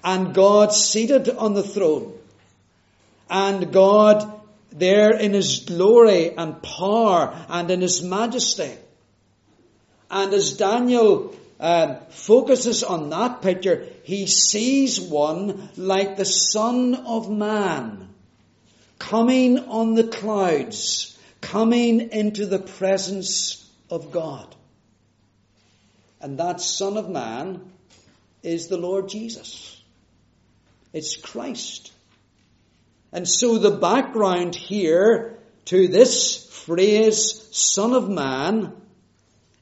And 0.04 0.35
God 0.35 0.73
seated 0.73 1.28
on 1.28 1.54
the 1.54 1.62
throne. 1.62 2.12
And 3.30 3.73
God 3.73 4.40
there 4.71 5.16
in 5.16 5.33
His 5.33 5.61
glory 5.61 6.37
and 6.37 6.62
power 6.62 7.35
and 7.49 7.71
in 7.71 7.80
His 7.80 8.02
majesty. 8.02 8.73
And 10.11 10.33
as 10.33 10.57
Daniel 10.57 11.35
uh, 11.61 11.97
focuses 12.11 12.83
on 12.83 13.11
that 13.11 13.42
picture, 13.42 13.87
he 14.04 14.26
sees 14.26 15.00
one 15.00 15.71
like 15.76 16.16
the 16.16 16.25
Son 16.25 16.95
of 16.95 17.30
Man 17.30 18.09
coming 18.99 19.59
on 19.59 19.95
the 19.95 20.04
clouds, 20.04 21.18
coming 21.40 22.12
into 22.12 22.47
the 22.47 22.59
presence 22.59 23.68
of 23.90 24.12
God. 24.12 24.54
And 26.20 26.38
that 26.38 26.60
Son 26.60 26.96
of 26.96 27.08
Man 27.08 27.70
is 28.42 28.68
the 28.68 28.76
Lord 28.76 29.08
Jesus. 29.08 29.80
It's 30.92 31.16
Christ. 31.16 31.92
And 33.12 33.28
so 33.28 33.58
the 33.58 33.70
background 33.70 34.54
here 34.54 35.38
to 35.66 35.88
this 35.88 36.46
phrase, 36.46 37.48
Son 37.52 37.92
of 37.92 38.08
Man, 38.08 38.75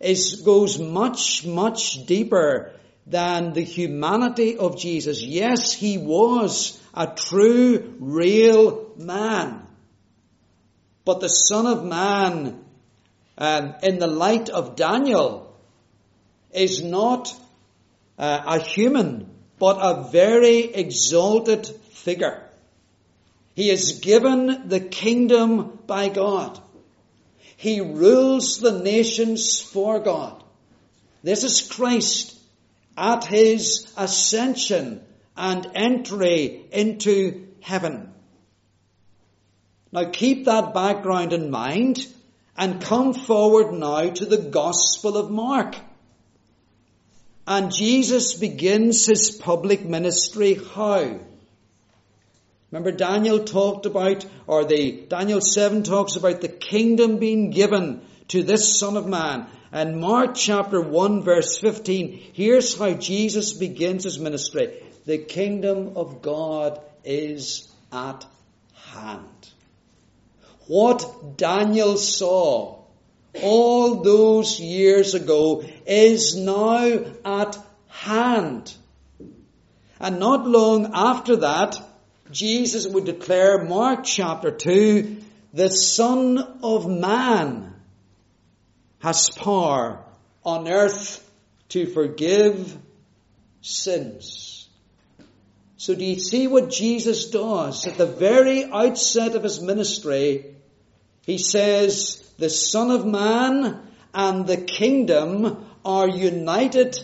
is, 0.01 0.43
goes 0.43 0.79
much, 0.79 1.45
much 1.47 2.07
deeper 2.07 2.73
than 3.07 3.53
the 3.53 3.63
humanity 3.63 4.59
of 4.59 4.79
Jesus. 4.79 5.23
Yes, 5.23 5.73
he 5.73 5.99
was 5.99 6.81
a 6.93 7.07
true, 7.07 7.95
real 8.01 8.93
man. 8.97 9.63
But 11.05 11.21
the 11.21 11.29
Son 11.29 11.67
of 11.67 11.85
Man, 11.85 12.65
um, 13.39 13.75
in 13.83 13.99
the 13.99 14.09
light 14.09 14.49
of 14.49 14.75
Daniel, 14.75 15.46
is 16.57 16.83
not 16.83 17.33
uh, 18.19 18.43
a 18.47 18.59
human, 18.59 19.31
but 19.59 19.79
a 19.81 20.11
very 20.11 20.65
exalted 20.75 21.67
figure. 21.67 22.43
He 23.55 23.71
is 23.71 24.01
given 24.01 24.69
the 24.69 24.81
kingdom 24.81 25.79
by 25.87 26.09
God. 26.09 26.61
He 27.57 27.81
rules 27.81 28.59
the 28.59 28.83
nations 28.83 29.61
for 29.61 29.99
God. 30.01 30.43
This 31.23 31.43
is 31.43 31.73
Christ 31.73 32.39
at 32.97 33.25
his 33.25 33.93
ascension 33.97 35.03
and 35.37 35.71
entry 35.75 36.67
into 36.71 37.49
heaven. 37.61 38.13
Now 39.91 40.11
keep 40.11 40.45
that 40.45 40.75
background 40.75 41.33
in 41.33 41.51
mind 41.51 42.07
and 42.57 42.83
come 42.83 43.15
forward 43.15 43.73
now 43.73 44.11
to 44.11 44.27
the 44.27 44.39
Gospel 44.39 45.17
of 45.17 45.31
Mark. 45.31 45.77
And 47.47 47.73
Jesus 47.73 48.35
begins 48.35 49.07
his 49.07 49.31
public 49.31 49.85
ministry 49.85 50.55
how? 50.75 51.21
Remember 52.73 52.91
Daniel 52.91 53.45
talked 53.45 53.87
about, 53.87 54.27
or 54.47 54.65
the, 54.65 55.05
Daniel 55.09 55.41
7 55.41 55.85
talks 55.85 56.17
about 56.17 56.41
the 56.41 56.49
kingdom 56.49 57.19
being 57.19 57.51
given 57.51 58.03
to 58.29 58.43
this 58.43 58.79
son 58.79 58.97
of 58.97 59.07
man. 59.07 59.47
And 59.71 60.01
Mark 60.01 60.35
chapter 60.35 60.81
1 60.81 61.23
verse 61.23 61.59
15, 61.59 62.33
here's 62.33 62.77
how 62.77 62.93
Jesus 62.93 63.53
begins 63.53 64.05
his 64.05 64.19
ministry. 64.19 64.83
The 65.05 65.19
kingdom 65.19 65.97
of 65.97 66.23
God 66.23 66.81
is 67.05 67.73
at 67.93 68.27
hand. 68.93 69.51
What 70.67 71.37
Daniel 71.37 71.97
saw 71.97 72.86
all 73.43 74.03
those 74.03 74.61
years 74.61 75.15
ago 75.15 75.65
is 75.87 76.37
now 76.37 77.05
at 77.25 77.59
hand. 77.89 78.75
And 79.99 80.19
not 80.21 80.47
long 80.47 80.91
after 80.95 81.37
that, 81.37 81.81
Jesus 82.31 82.87
would 82.87 83.05
declare, 83.05 83.65
Mark 83.65 84.05
chapter 84.05 84.51
2, 84.51 85.17
the 85.55 85.71
Son 85.71 86.59
of 86.63 86.89
Man 86.89 87.75
has 88.99 89.31
power 89.31 90.05
on 90.45 90.69
earth 90.69 91.23
to 91.71 91.87
forgive 91.87 92.77
sins. 93.61 94.69
So 95.77 95.95
do 95.95 96.05
you 96.05 96.19
see 96.19 96.47
what 96.47 96.71
Jesus 96.71 97.31
does? 97.31 97.87
At 97.87 97.97
the 97.97 98.07
very 98.07 98.65
outset 98.65 99.35
of 99.35 99.43
his 99.43 99.61
ministry, 99.61 100.56
he 101.27 101.39
says, 101.39 102.23
the 102.39 102.49
Son 102.49 102.93
of 102.93 103.05
Man 103.05 103.83
and 104.15 104.47
the 104.47 104.59
kingdom 104.59 105.67
are 105.85 106.09
united 106.09 107.03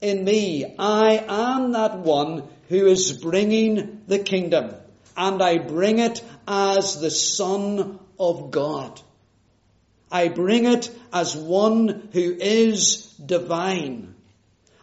in 0.00 0.24
me. 0.24 0.76
I 0.78 1.24
am 1.28 1.72
that 1.72 1.98
one 1.98 2.44
who 2.68 2.86
is 2.86 3.12
bringing 3.12 4.02
the 4.06 4.20
kingdom, 4.20 4.74
and 5.16 5.42
I 5.42 5.58
bring 5.58 5.98
it 5.98 6.22
as 6.46 7.00
the 7.00 7.10
Son 7.10 7.98
of 8.18 8.52
God. 8.52 9.00
I 10.08 10.28
bring 10.28 10.66
it 10.66 10.88
as 11.12 11.34
one 11.36 12.08
who 12.12 12.36
is 12.38 13.08
divine. 13.14 14.14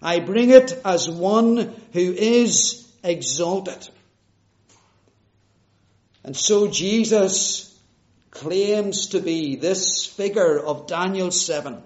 I 0.01 0.19
bring 0.19 0.49
it 0.49 0.81
as 0.83 1.09
one 1.09 1.73
who 1.93 2.11
is 2.11 2.91
exalted. 3.03 3.87
And 6.25 6.35
so 6.35 6.67
Jesus 6.67 7.70
claims 8.31 9.07
to 9.07 9.19
be 9.19 9.55
this 9.57 10.05
figure 10.05 10.59
of 10.59 10.87
Daniel 10.87 11.31
7. 11.31 11.83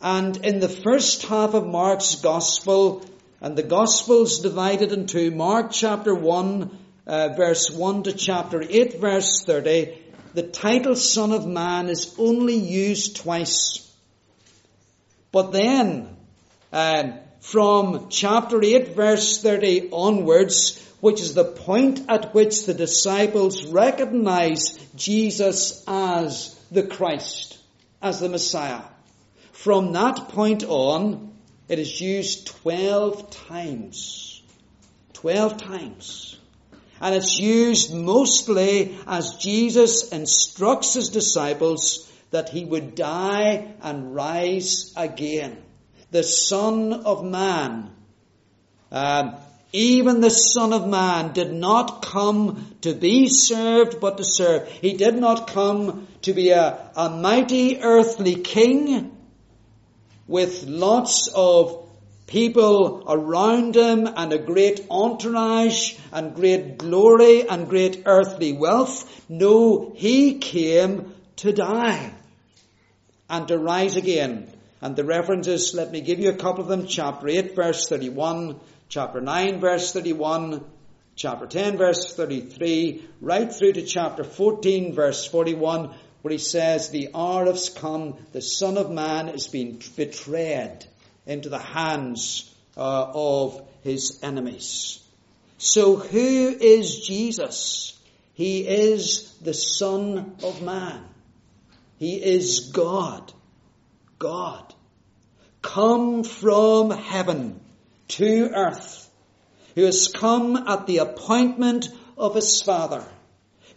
And 0.00 0.36
in 0.44 0.60
the 0.60 0.68
first 0.68 1.22
half 1.24 1.54
of 1.54 1.66
Mark's 1.66 2.16
Gospel, 2.16 3.04
and 3.40 3.56
the 3.56 3.62
Gospel's 3.62 4.40
divided 4.40 4.92
into 4.92 5.30
Mark 5.30 5.72
chapter 5.72 6.14
1, 6.14 6.78
uh, 7.06 7.28
verse 7.36 7.70
1 7.70 8.04
to 8.04 8.12
chapter 8.12 8.62
8, 8.62 9.00
verse 9.00 9.44
30. 9.44 9.98
The 10.34 10.42
title 10.42 10.94
Son 10.94 11.32
of 11.32 11.46
Man 11.46 11.88
is 11.88 12.14
only 12.18 12.54
used 12.54 13.16
twice. 13.16 13.90
But 15.32 15.52
then, 15.52 16.16
uh, 16.72 17.12
from 17.40 18.08
chapter 18.10 18.62
8, 18.62 18.94
verse 18.94 19.42
30 19.42 19.90
onwards, 19.90 20.78
which 21.00 21.20
is 21.20 21.34
the 21.34 21.44
point 21.44 22.04
at 22.08 22.34
which 22.34 22.66
the 22.66 22.74
disciples 22.74 23.64
recognize 23.66 24.78
Jesus 24.94 25.84
as 25.86 26.54
the 26.70 26.82
Christ, 26.82 27.58
as 28.02 28.20
the 28.20 28.28
Messiah. 28.28 28.82
From 29.52 29.92
that 29.92 30.28
point 30.28 30.64
on, 30.64 31.32
it 31.68 31.78
is 31.78 32.00
used 32.00 32.46
12 32.46 33.30
times. 33.30 34.42
12 35.14 35.56
times. 35.58 36.38
And 37.00 37.14
it's 37.14 37.38
used 37.38 37.94
mostly 37.94 38.98
as 39.06 39.36
Jesus 39.36 40.10
instructs 40.10 40.94
his 40.94 41.08
disciples 41.08 42.10
that 42.30 42.48
he 42.50 42.64
would 42.64 42.94
die 42.94 43.74
and 43.82 44.14
rise 44.14 44.92
again. 44.96 45.62
The 46.10 46.22
Son 46.22 46.92
of 46.92 47.24
Man. 47.24 47.90
Um, 48.92 49.36
even 49.72 50.20
the 50.20 50.30
Son 50.30 50.72
of 50.72 50.88
Man 50.88 51.32
did 51.32 51.52
not 51.52 52.02
come 52.02 52.74
to 52.80 52.94
be 52.94 53.28
served, 53.28 54.00
but 54.00 54.16
to 54.18 54.24
serve. 54.24 54.68
He 54.68 54.94
did 54.94 55.16
not 55.16 55.48
come 55.48 56.08
to 56.22 56.32
be 56.32 56.50
a, 56.50 56.90
a 56.96 57.10
mighty 57.10 57.80
earthly 57.80 58.34
king, 58.34 59.16
with 60.26 60.64
lots 60.64 61.28
of 61.34 61.88
people 62.30 63.04
around 63.08 63.74
him 63.74 64.08
and 64.16 64.32
a 64.32 64.38
great 64.38 64.86
entourage 64.88 65.96
and 66.12 66.34
great 66.34 66.78
glory 66.78 67.48
and 67.48 67.68
great 67.68 68.04
earthly 68.06 68.52
wealth. 68.52 69.24
No, 69.28 69.92
he 69.94 70.38
came 70.38 71.12
to 71.36 71.52
die 71.52 72.12
and 73.28 73.48
to 73.48 73.58
rise 73.58 73.96
again. 73.96 74.48
And 74.80 74.96
the 74.96 75.04
references, 75.04 75.74
let 75.74 75.90
me 75.90 76.00
give 76.00 76.20
you 76.20 76.30
a 76.30 76.36
couple 76.36 76.62
of 76.62 76.68
them. 76.68 76.86
Chapter 76.86 77.28
8 77.28 77.54
verse 77.54 77.88
31, 77.88 78.58
chapter 78.90 79.20
9 79.20 79.60
verse 79.60 79.92
31, 79.92 80.64
chapter 81.14 81.46
10 81.46 81.78
verse 81.78 82.12
33, 82.12 83.08
right 83.20 83.52
through 83.52 83.72
to 83.72 83.82
chapter 83.82 84.24
14 84.24 84.94
verse 84.94 85.24
41, 85.26 85.94
where 86.22 86.32
he 86.32 86.38
says, 86.38 86.90
the 86.90 87.08
hour 87.14 87.46
has 87.46 87.70
come, 87.70 88.16
the 88.32 88.42
Son 88.42 88.76
of 88.76 88.90
Man 88.90 89.28
is 89.28 89.46
being 89.46 89.80
betrayed 89.96 90.84
into 91.24 91.48
the 91.48 91.60
hands 91.60 92.52
uh, 92.76 93.12
of 93.14 93.62
his 93.82 94.18
enemies. 94.24 94.98
So 95.56 95.94
who 95.94 96.48
is 96.60 97.00
Jesus? 97.00 97.96
He 98.34 98.66
is 98.66 99.32
the 99.40 99.54
Son 99.54 100.34
of 100.42 100.62
Man. 100.62 101.04
He 101.98 102.16
is 102.16 102.70
God. 102.72 103.32
God. 104.18 104.74
Come 105.62 106.24
from 106.24 106.90
heaven 106.90 107.60
to 108.10 108.50
earth. 108.54 109.10
Who 109.74 109.84
has 109.84 110.08
come 110.08 110.56
at 110.56 110.86
the 110.86 110.98
appointment 110.98 111.88
of 112.16 112.34
his 112.34 112.60
Father 112.62 113.04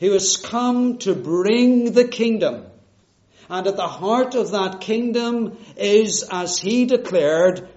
who 0.03 0.11
has 0.11 0.35
come 0.35 0.97
to 0.97 1.15
bring 1.15 1.93
the 1.93 2.05
kingdom 2.05 2.65
And 3.49 3.67
at 3.67 3.77
the 3.77 3.87
heart 3.87 4.35
of 4.35 4.51
that 4.51 4.81
kingdom 4.81 5.57
is, 5.77 6.27
as 6.29 6.57
he 6.57 6.85
declared, 6.85 7.69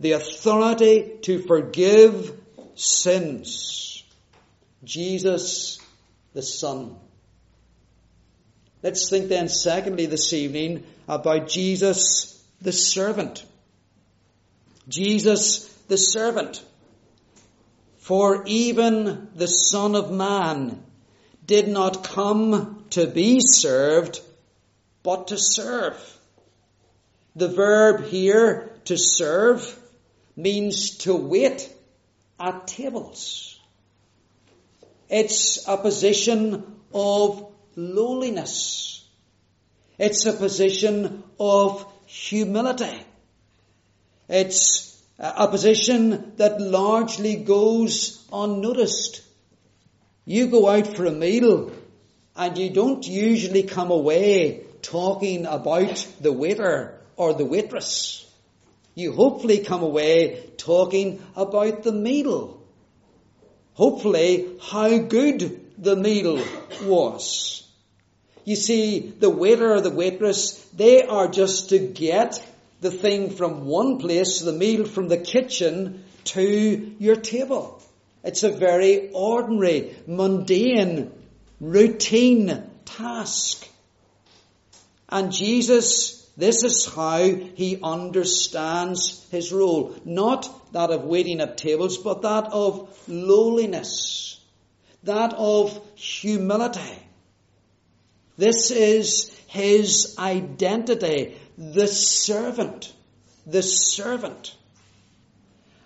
the 0.00 0.12
authority 0.12 1.18
to 1.22 1.40
forgive 1.42 2.36
sins. 2.74 4.04
Jesus 4.84 5.78
the 6.34 6.42
Son. 6.42 6.96
Let's 8.82 9.10
think 9.10 9.28
then, 9.28 9.48
secondly, 9.48 10.06
this 10.06 10.32
evening 10.32 10.84
about 11.08 11.48
Jesus 11.48 12.42
the 12.60 12.72
servant. 12.72 13.44
Jesus 14.88 15.68
the 15.88 15.96
servant. 15.96 16.62
For 17.98 18.44
even 18.46 19.28
the 19.34 19.48
Son 19.48 19.94
of 19.94 20.10
Man 20.12 20.82
did 21.44 21.68
not 21.68 22.04
come 22.04 22.84
to 22.90 23.06
be 23.06 23.40
served, 23.40 24.20
but 25.02 25.28
to 25.28 25.36
serve. 25.38 25.96
The 27.36 27.48
verb 27.48 28.04
here, 28.04 28.72
to 28.84 28.96
serve, 28.96 29.78
means 30.36 30.98
to 30.98 31.14
wait 31.14 31.72
at 32.38 32.66
tables. 32.66 33.60
It's 35.08 35.66
a 35.66 35.76
position 35.76 36.76
of 36.92 37.52
lowliness. 37.76 39.06
It's 39.98 40.26
a 40.26 40.32
position 40.32 41.22
of 41.40 41.84
humility. 42.06 43.02
It's 44.28 44.87
a 45.18 45.48
position 45.48 46.32
that 46.36 46.60
largely 46.60 47.36
goes 47.36 48.24
unnoticed. 48.32 49.22
You 50.24 50.46
go 50.46 50.68
out 50.68 50.96
for 50.96 51.06
a 51.06 51.10
meal 51.10 51.72
and 52.36 52.56
you 52.56 52.70
don't 52.70 53.06
usually 53.06 53.64
come 53.64 53.90
away 53.90 54.64
talking 54.82 55.44
about 55.46 56.06
the 56.20 56.32
waiter 56.32 57.00
or 57.16 57.34
the 57.34 57.44
waitress. 57.44 58.24
You 58.94 59.12
hopefully 59.12 59.58
come 59.58 59.82
away 59.82 60.50
talking 60.56 61.22
about 61.34 61.82
the 61.82 61.92
meal. 61.92 62.62
Hopefully 63.74 64.56
how 64.60 64.98
good 64.98 65.60
the 65.78 65.96
meal 65.96 66.44
was. 66.84 67.68
You 68.44 68.56
see, 68.56 69.00
the 69.00 69.30
waiter 69.30 69.74
or 69.74 69.80
the 69.80 69.90
waitress, 69.90 70.54
they 70.74 71.02
are 71.02 71.28
just 71.28 71.70
to 71.70 71.78
get 71.78 72.44
the 72.80 72.90
thing 72.90 73.30
from 73.30 73.64
one 73.64 73.98
place, 73.98 74.40
the 74.40 74.52
meal 74.52 74.84
from 74.84 75.08
the 75.08 75.18
kitchen, 75.18 76.04
to 76.24 76.94
your 76.98 77.16
table. 77.16 77.82
It's 78.22 78.42
a 78.42 78.50
very 78.50 79.10
ordinary, 79.12 79.96
mundane, 80.06 81.12
routine 81.60 82.70
task. 82.84 83.66
And 85.08 85.32
Jesus, 85.32 86.28
this 86.36 86.62
is 86.62 86.86
how 86.86 87.22
he 87.22 87.80
understands 87.82 89.26
his 89.30 89.52
role. 89.52 89.96
Not 90.04 90.72
that 90.72 90.90
of 90.90 91.04
waiting 91.04 91.40
at 91.40 91.56
tables, 91.58 91.98
but 91.98 92.22
that 92.22 92.52
of 92.52 92.96
lowliness. 93.08 94.38
That 95.04 95.32
of 95.34 95.80
humility. 95.94 96.98
This 98.36 98.70
is 98.70 99.34
his 99.48 100.14
identity, 100.18 101.36
the 101.58 101.88
servant. 101.88 102.92
The 103.46 103.62
servant. 103.62 104.54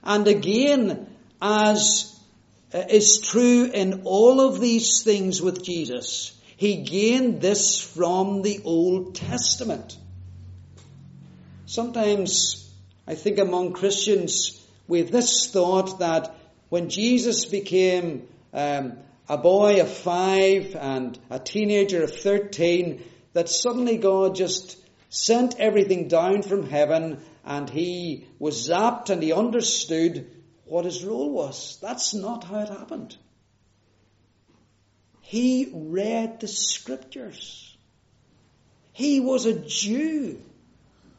And 0.05 0.29
again, 0.29 1.09
as 1.41 2.21
is 2.73 3.21
true 3.21 3.71
in 3.73 4.03
all 4.05 4.41
of 4.41 4.61
these 4.61 5.03
things 5.03 5.41
with 5.41 5.65
Jesus, 5.65 6.39
he 6.57 6.83
gained 6.83 7.41
this 7.41 7.81
from 7.81 8.43
the 8.43 8.61
Old 8.65 9.15
Testament. 9.15 9.97
Sometimes 11.67 12.71
I 13.07 13.15
think 13.15 13.39
among 13.39 13.73
Christians 13.73 14.61
we 14.87 14.99
have 14.99 15.11
this 15.11 15.51
thought 15.51 16.01
that 16.01 16.35
when 16.69 16.89
Jesus 16.89 17.47
became 17.47 18.29
um, 18.53 18.99
a 19.29 19.39
boy 19.39 19.81
of 19.81 19.91
five 19.91 20.77
and 20.77 21.19
a 21.31 21.39
teenager 21.39 22.03
of 22.03 22.15
13 22.15 23.03
that 23.33 23.49
suddenly 23.49 23.97
God 23.97 24.35
just 24.35 24.77
sent 25.13 25.61
everything 25.61 26.09
down 26.09 26.41
from 26.41 26.67
heaven 26.67 27.21
and 27.45 27.69
he 27.69 28.27
was 28.39 28.67
zapped 28.67 29.11
and 29.11 29.23
he 29.23 29.31
understood 29.31 30.27
what 30.65 30.87
his 30.87 31.05
role 31.05 31.31
was. 31.31 31.79
That's 31.83 32.15
not 32.15 32.45
how 32.45 32.61
it 32.61 32.71
happened. 32.71 33.15
He 35.21 35.71
read 35.75 36.41
the 36.41 36.49
scriptures. 36.49 37.77
He 38.93 39.21
was 39.21 39.45
a 39.45 39.53
Jew 39.53 40.41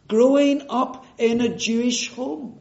growing 0.07 0.63
up 0.71 1.05
in 1.19 1.39
a 1.41 1.55
Jewish 1.55 2.11
home. 2.11 2.59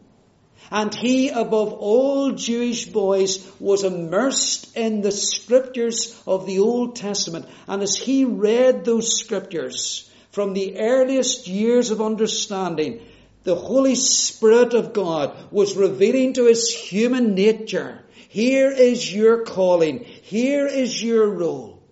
And 0.71 0.95
he, 0.95 1.31
above 1.31 1.73
all 1.73 2.33
Jewish 2.33 2.85
boys, 2.85 3.51
was 3.59 3.85
immersed 3.85 4.77
in 4.77 5.01
the 5.01 5.13
scriptures 5.13 6.23
of 6.27 6.45
the 6.45 6.59
Old 6.59 6.97
Testament. 6.97 7.47
And 7.67 7.83
as 7.83 7.97
he 7.97 8.27
read 8.27 8.85
those 8.85 9.19
scriptures 9.19 10.11
from 10.33 10.55
the 10.55 10.79
earliest 10.79 11.47
years 11.47 11.91
of 11.91 12.01
understanding, 12.01 13.01
the 13.45 13.55
Holy 13.55 13.95
Spirit 13.95 14.75
of 14.75 14.93
God 14.93 15.37
was 15.53 15.77
revealing 15.77 16.33
to 16.35 16.47
his 16.47 16.71
human 16.73 17.35
nature, 17.35 18.01
here 18.29 18.71
is 18.71 19.15
your 19.15 19.45
calling, 19.45 20.05
here 20.05 20.67
is 20.67 21.03
your 21.03 21.29
role. 21.29 21.83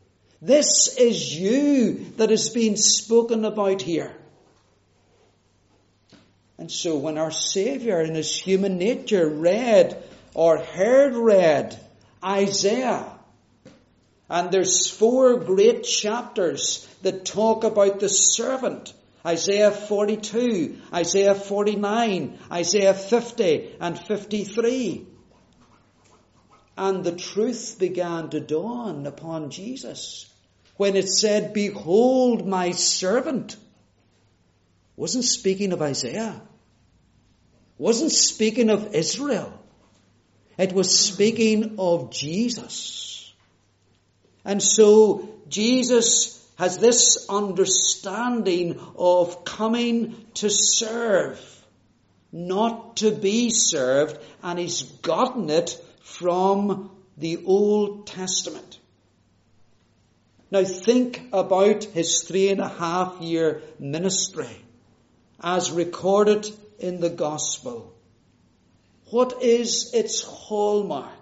This 0.40 0.96
is 0.96 1.38
you 1.38 2.12
that 2.16 2.30
is 2.30 2.48
being 2.48 2.76
spoken 2.76 3.44
about 3.44 3.82
here. 3.82 4.16
And 6.56 6.70
so 6.70 6.96
when 6.96 7.18
our 7.18 7.30
Saviour 7.30 8.00
in 8.00 8.14
his 8.14 8.34
human 8.34 8.78
nature 8.78 9.28
read 9.28 10.02
or 10.32 10.58
heard 10.58 11.14
read 11.14 11.78
Isaiah, 12.24 13.19
and 14.30 14.50
there's 14.50 14.88
four 14.88 15.36
great 15.40 15.82
chapters 15.82 16.88
that 17.02 17.24
talk 17.24 17.64
about 17.64 18.00
the 18.00 18.08
servant. 18.08 18.94
Isaiah 19.26 19.70
42, 19.70 20.78
Isaiah 20.94 21.34
49, 21.34 22.38
Isaiah 22.50 22.94
50 22.94 23.76
and 23.80 23.98
53. 23.98 25.06
And 26.78 27.04
the 27.04 27.12
truth 27.12 27.76
began 27.78 28.30
to 28.30 28.40
dawn 28.40 29.06
upon 29.06 29.50
Jesus 29.50 30.32
when 30.76 30.96
it 30.96 31.08
said, 31.08 31.52
behold 31.52 32.46
my 32.46 32.70
servant. 32.70 33.56
Wasn't 34.96 35.24
speaking 35.24 35.72
of 35.72 35.82
Isaiah 35.82 36.40
wasn't 37.80 38.12
speaking 38.12 38.68
of 38.68 38.94
Israel. 38.94 39.58
It 40.58 40.74
was 40.74 40.96
speaking 40.96 41.76
of 41.78 42.10
Jesus. 42.10 43.09
And 44.44 44.62
so 44.62 45.28
Jesus 45.48 46.36
has 46.58 46.78
this 46.78 47.26
understanding 47.28 48.80
of 48.96 49.44
coming 49.44 50.26
to 50.34 50.50
serve, 50.50 51.40
not 52.32 52.98
to 52.98 53.10
be 53.10 53.50
served, 53.50 54.18
and 54.42 54.58
he's 54.58 54.82
gotten 54.82 55.50
it 55.50 55.78
from 56.02 56.90
the 57.16 57.42
Old 57.44 58.06
Testament. 58.06 58.78
Now 60.50 60.64
think 60.64 61.22
about 61.32 61.84
his 61.84 62.22
three 62.22 62.50
and 62.50 62.60
a 62.60 62.68
half 62.68 63.20
year 63.20 63.62
ministry 63.78 64.64
as 65.42 65.70
recorded 65.70 66.50
in 66.78 67.00
the 67.00 67.10
gospel? 67.10 67.94
What 69.10 69.42
is 69.42 69.92
its 69.94 70.22
hallmark? 70.22 71.19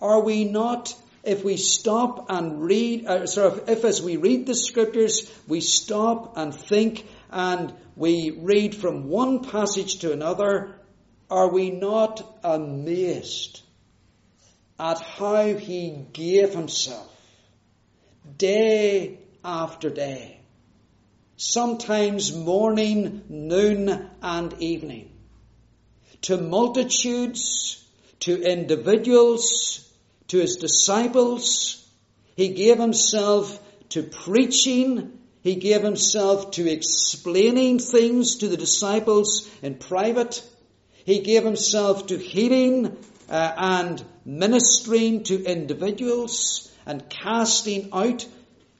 Are 0.00 0.20
we 0.20 0.44
not, 0.44 0.94
if 1.22 1.44
we 1.44 1.56
stop 1.56 2.26
and 2.30 2.62
read, 2.62 3.06
uh, 3.06 3.26
sort 3.26 3.52
of, 3.52 3.68
if 3.68 3.84
as 3.84 4.02
we 4.02 4.16
read 4.16 4.46
the 4.46 4.54
scriptures, 4.54 5.30
we 5.46 5.60
stop 5.60 6.36
and 6.36 6.54
think 6.54 7.06
and 7.30 7.72
we 7.96 8.30
read 8.30 8.74
from 8.74 9.08
one 9.08 9.44
passage 9.44 9.98
to 9.98 10.12
another, 10.12 10.74
are 11.30 11.52
we 11.52 11.70
not 11.70 12.24
amazed 12.42 13.60
at 14.78 15.00
how 15.00 15.54
he 15.54 16.06
gave 16.12 16.52
himself 16.54 17.08
day 18.36 19.18
after 19.44 19.90
day? 19.90 20.40
sometimes 21.40 22.36
morning, 22.36 23.22
noon, 23.30 24.10
and 24.20 24.52
evening. 24.60 25.10
To 26.22 26.36
multitudes, 26.36 27.82
to 28.20 28.42
individuals, 28.42 29.89
to 30.30 30.38
his 30.38 30.56
disciples. 30.56 31.84
He 32.36 32.48
gave 32.48 32.78
himself 32.78 33.60
to 33.90 34.04
preaching. 34.04 35.18
He 35.42 35.56
gave 35.56 35.82
himself 35.82 36.52
to 36.52 36.70
explaining 36.70 37.80
things 37.80 38.36
to 38.36 38.48
the 38.48 38.56
disciples 38.56 39.50
in 39.60 39.74
private. 39.74 40.40
He 41.04 41.20
gave 41.20 41.42
himself 41.42 42.06
to 42.06 42.16
healing 42.16 42.96
uh, 43.28 43.52
and 43.56 44.04
ministering 44.24 45.24
to 45.24 45.44
individuals 45.44 46.70
and 46.86 47.08
casting 47.10 47.88
out 47.92 48.24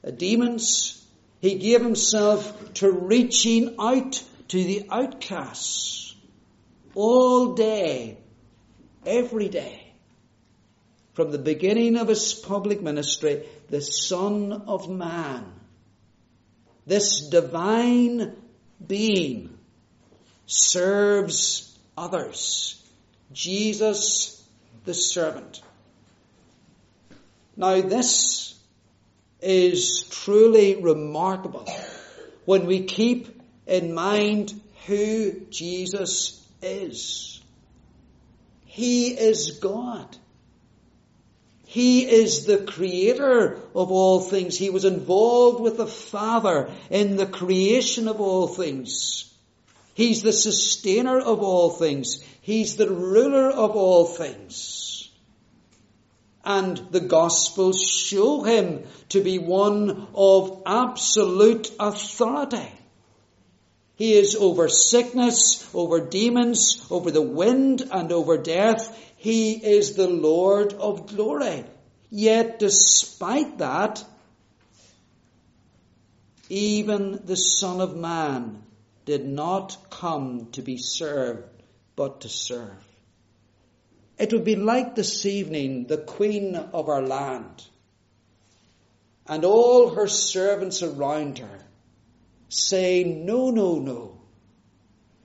uh, 0.07 0.11
demons. 0.11 1.05
He 1.41 1.55
gave 1.55 1.81
himself 1.81 2.73
to 2.75 2.89
reaching 2.89 3.75
out 3.77 4.23
to 4.47 4.63
the 4.63 4.87
outcasts 4.89 6.15
all 6.95 7.55
day, 7.55 8.17
every 9.05 9.49
day. 9.49 9.80
From 11.21 11.31
the 11.31 11.37
beginning 11.37 11.97
of 11.97 12.07
his 12.07 12.33
public 12.33 12.81
ministry, 12.81 13.45
the 13.69 13.79
Son 13.79 14.63
of 14.65 14.89
Man, 14.89 15.45
this 16.87 17.27
divine 17.29 18.35
being, 18.87 19.55
serves 20.47 21.77
others. 21.95 22.83
Jesus 23.31 24.43
the 24.85 24.95
servant. 24.95 25.61
Now 27.55 27.81
this 27.81 28.59
is 29.41 30.07
truly 30.09 30.81
remarkable 30.81 31.71
when 32.45 32.65
we 32.65 32.85
keep 32.85 33.43
in 33.67 33.93
mind 33.93 34.59
who 34.87 35.41
Jesus 35.51 36.43
is. 36.63 37.43
He 38.65 39.09
is 39.09 39.59
God. 39.61 40.17
He 41.71 42.05
is 42.05 42.43
the 42.43 42.57
creator 42.57 43.57
of 43.73 43.91
all 43.91 44.19
things. 44.19 44.57
He 44.57 44.69
was 44.69 44.83
involved 44.83 45.61
with 45.61 45.77
the 45.77 45.87
Father 45.87 46.69
in 46.89 47.15
the 47.15 47.25
creation 47.25 48.09
of 48.09 48.19
all 48.19 48.49
things. 48.49 49.33
He's 49.93 50.21
the 50.21 50.33
sustainer 50.33 51.17
of 51.17 51.41
all 51.41 51.69
things. 51.69 52.25
He's 52.41 52.75
the 52.75 52.89
ruler 52.89 53.49
of 53.49 53.77
all 53.77 54.03
things. 54.03 55.09
And 56.43 56.75
the 56.91 56.99
Gospels 56.99 57.81
show 57.81 58.43
him 58.43 58.83
to 59.07 59.23
be 59.23 59.39
one 59.39 60.09
of 60.13 60.63
absolute 60.65 61.71
authority. 61.79 62.69
He 63.95 64.11
is 64.11 64.35
over 64.35 64.67
sickness, 64.67 65.69
over 65.73 66.01
demons, 66.01 66.85
over 66.91 67.11
the 67.11 67.21
wind, 67.21 67.87
and 67.89 68.11
over 68.11 68.35
death. 68.35 68.97
He 69.21 69.51
is 69.53 69.93
the 69.93 70.07
Lord 70.07 70.73
of 70.73 71.05
glory. 71.05 71.63
Yet 72.09 72.57
despite 72.57 73.59
that, 73.59 74.03
even 76.49 77.21
the 77.23 77.35
Son 77.35 77.81
of 77.81 77.95
Man 77.95 78.63
did 79.05 79.23
not 79.23 79.77
come 79.91 80.47
to 80.53 80.63
be 80.63 80.77
served, 80.77 81.43
but 81.95 82.21
to 82.21 82.29
serve. 82.29 82.83
It 84.17 84.33
would 84.33 84.43
be 84.43 84.55
like 84.55 84.95
this 84.95 85.23
evening 85.27 85.85
the 85.85 85.99
Queen 85.99 86.55
of 86.55 86.89
our 86.89 87.03
land 87.03 87.63
and 89.27 89.45
all 89.45 89.91
her 89.91 90.07
servants 90.07 90.81
around 90.81 91.37
her 91.37 91.59
saying, 92.49 93.23
No, 93.27 93.51
no, 93.51 93.77
no. 93.77 94.19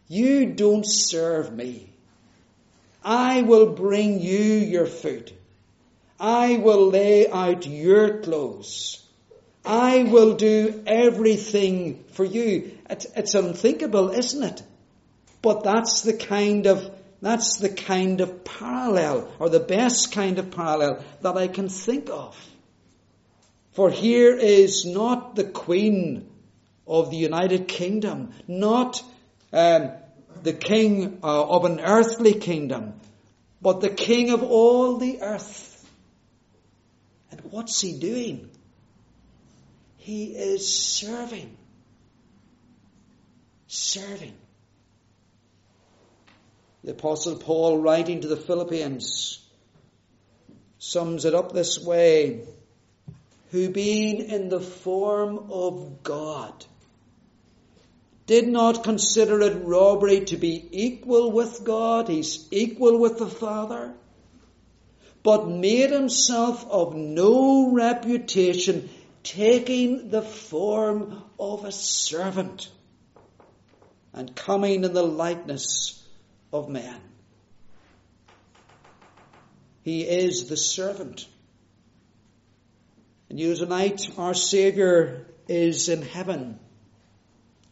You 0.06 0.52
don't 0.52 0.84
serve 0.84 1.50
me. 1.50 1.95
I 3.06 3.42
will 3.42 3.66
bring 3.66 4.18
you 4.20 4.42
your 4.42 4.86
food. 4.86 5.32
I 6.18 6.56
will 6.56 6.88
lay 6.88 7.28
out 7.30 7.64
your 7.64 8.18
clothes. 8.18 9.00
I 9.64 10.02
will 10.02 10.34
do 10.34 10.82
everything 10.86 12.02
for 12.12 12.24
you. 12.24 12.76
It's, 12.90 13.06
it's 13.14 13.36
unthinkable, 13.36 14.10
isn't 14.10 14.42
it? 14.42 14.62
But 15.40 15.62
that's 15.62 16.02
the 16.02 16.14
kind 16.14 16.66
of 16.66 16.90
that's 17.22 17.58
the 17.58 17.70
kind 17.70 18.20
of 18.20 18.44
parallel, 18.44 19.32
or 19.38 19.48
the 19.48 19.60
best 19.60 20.12
kind 20.12 20.38
of 20.38 20.50
parallel 20.50 21.02
that 21.22 21.36
I 21.36 21.48
can 21.48 21.68
think 21.68 22.10
of. 22.10 22.36
For 23.72 23.90
here 23.90 24.36
is 24.36 24.84
not 24.84 25.34
the 25.34 25.44
Queen 25.44 26.28
of 26.86 27.10
the 27.10 27.16
United 27.16 27.68
Kingdom, 27.68 28.32
not 28.46 29.02
um, 29.52 29.92
the 30.42 30.52
king 30.52 31.18
uh, 31.22 31.48
of 31.48 31.64
an 31.64 31.80
earthly 31.80 32.34
kingdom, 32.34 32.94
but 33.60 33.80
the 33.80 33.90
king 33.90 34.30
of 34.30 34.42
all 34.42 34.98
the 34.98 35.22
earth. 35.22 35.72
And 37.30 37.40
what's 37.50 37.80
he 37.80 37.98
doing? 37.98 38.50
He 39.96 40.26
is 40.26 40.72
serving. 40.72 41.56
Serving. 43.66 44.34
The 46.84 46.92
apostle 46.92 47.36
Paul 47.36 47.78
writing 47.78 48.20
to 48.20 48.28
the 48.28 48.36
Philippians 48.36 49.44
sums 50.78 51.24
it 51.24 51.34
up 51.34 51.52
this 51.52 51.80
way. 51.80 52.44
Who 53.50 53.70
being 53.70 54.20
in 54.20 54.48
the 54.48 54.60
form 54.60 55.50
of 55.50 56.02
God, 56.02 56.64
did 58.26 58.48
not 58.48 58.82
consider 58.82 59.40
it 59.40 59.64
robbery 59.64 60.20
to 60.20 60.36
be 60.36 60.68
equal 60.72 61.30
with 61.30 61.64
God. 61.64 62.08
He's 62.08 62.46
equal 62.50 62.98
with 62.98 63.18
the 63.18 63.28
Father. 63.28 63.94
But 65.22 65.48
made 65.48 65.90
himself 65.90 66.68
of 66.68 66.94
no 66.94 67.72
reputation, 67.72 68.88
taking 69.22 70.10
the 70.10 70.22
form 70.22 71.22
of 71.38 71.64
a 71.64 71.72
servant 71.72 72.68
and 74.12 74.34
coming 74.34 74.84
in 74.84 74.92
the 74.92 75.02
likeness 75.02 76.02
of 76.52 76.68
man. 76.68 77.00
He 79.82 80.02
is 80.02 80.48
the 80.48 80.56
servant. 80.56 81.28
And 83.28 83.38
you 83.38 83.54
tonight, 83.54 84.10
our 84.16 84.34
Saviour 84.34 85.26
is 85.48 85.88
in 85.88 86.02
heaven 86.02 86.58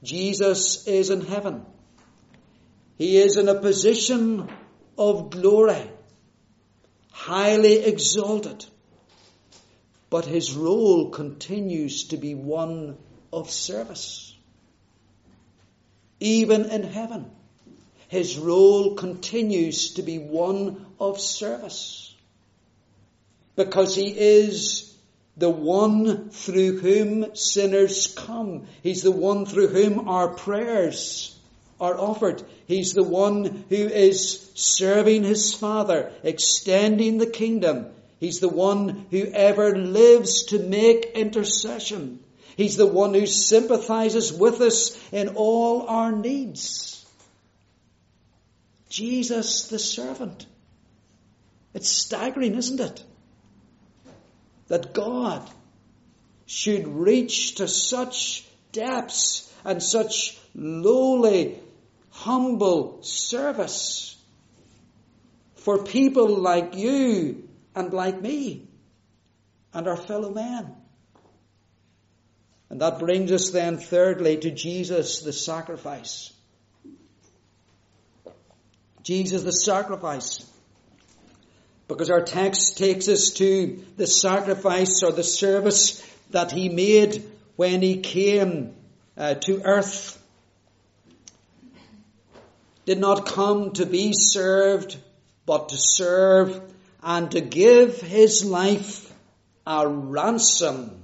Jesus 0.05 0.87
is 0.87 1.11
in 1.11 1.23
heaven. 1.23 1.65
He 2.97 3.17
is 3.17 3.37
in 3.37 3.49
a 3.49 3.61
position 3.61 4.49
of 4.97 5.31
glory, 5.31 5.91
highly 7.11 7.85
exalted. 7.85 8.65
But 10.11 10.27
his 10.27 10.55
role 10.55 11.11
continues 11.11 12.05
to 12.09 12.17
be 12.17 12.35
one 12.35 12.99
of 13.33 13.51
service. 13.51 14.37
Even 16.21 16.67
in 16.67 16.85
heaven, 16.85 17.31
his 18.09 18.39
role 18.39 18.95
continues 18.95 19.95
to 19.95 20.03
be 20.03 20.19
one 20.19 20.87
of 21.01 21.21
service. 21.21 22.15
Because 23.57 23.97
he 23.97 24.09
is 24.09 24.94
the 25.37 25.51
one 25.51 26.31
through 26.31 26.79
whom 26.79 27.35
sinners 27.35 28.15
come. 28.17 28.67
He's 28.83 29.03
the 29.03 29.11
one 29.11 29.47
through 29.47 29.69
whom 29.69 30.09
our 30.09 30.29
prayers 30.29 31.37
are 31.81 31.99
offered. 31.99 32.43
He's 32.67 32.93
the 32.93 33.03
one 33.03 33.65
who 33.69 33.77
is 33.77 34.51
serving 34.55 35.25
his 35.25 35.53
Father, 35.55 36.13
extending 36.23 37.19
the 37.19 37.27
kingdom. 37.27 37.87
He's 38.21 38.41
the 38.41 38.49
one 38.49 39.07
who 39.11 39.25
ever 39.25 39.77
lives 39.77 40.45
to 40.47 40.59
make 40.59 41.05
intercession. 41.15 42.21
He's 42.57 42.77
the 42.77 42.87
one 42.87 43.13
who 43.13 43.27
sympathizes 43.27 44.33
with 44.33 44.61
us 44.61 44.97
in 45.13 45.31
all 45.31 45.89
our 45.89 46.13
needs. 46.13 47.05
Jesus 48.89 49.67
the 49.67 49.81
servant. 49.81 50.47
It's 51.75 51.89
staggering, 51.89 52.55
isn't 52.55 52.79
it? 52.79 53.05
That 54.69 54.95
God 54.95 55.49
should 56.47 56.87
reach 56.87 57.57
to 57.57 57.69
such 57.69 58.47
depths 58.73 59.53
and 59.65 59.83
such 59.83 60.39
lowly, 60.55 61.59
humble 62.11 63.03
service 63.03 64.17
for 65.57 65.85
people 65.85 66.29
like 66.29 66.77
you 66.77 67.49
and 67.75 67.93
like 67.93 68.21
me 68.21 68.69
and 69.73 69.89
our 69.89 69.97
fellow 69.97 70.31
men. 70.31 70.75
And 72.71 72.81
that 72.81 72.99
brings 72.99 73.31
us 73.33 73.51
then 73.51 73.79
thirdly 73.79 74.37
to 74.39 74.51
Jesus 74.51 75.21
the 75.21 75.33
sacrifice. 75.33 76.33
Jesus 79.03 79.43
the 79.43 79.53
sacrifice. 79.53 80.51
Because 81.87 82.11
our 82.11 82.23
text 82.23 82.79
takes 82.79 83.09
us 83.09 83.31
to 83.35 83.85
the 83.97 84.07
sacrifice 84.07 85.03
or 85.03 85.13
the 85.13 85.23
service 85.23 86.03
that 86.31 86.51
he 86.51 86.69
made 86.69 87.23
when 87.57 87.83
he 87.83 87.99
came 87.99 88.75
uh, 89.17 89.35
to 89.35 89.63
earth. 89.63 90.21
Did 92.87 92.99
not 92.99 93.27
come 93.27 93.73
to 93.73 93.87
be 93.87 94.13
served, 94.15 94.97
but 95.47 95.71
to 95.71 95.77
serve 95.77 96.61
and 97.03 97.31
to 97.31 97.41
give 97.41 98.01
his 98.01 98.45
life 98.45 99.13
a 99.67 99.87
ransom 99.87 101.03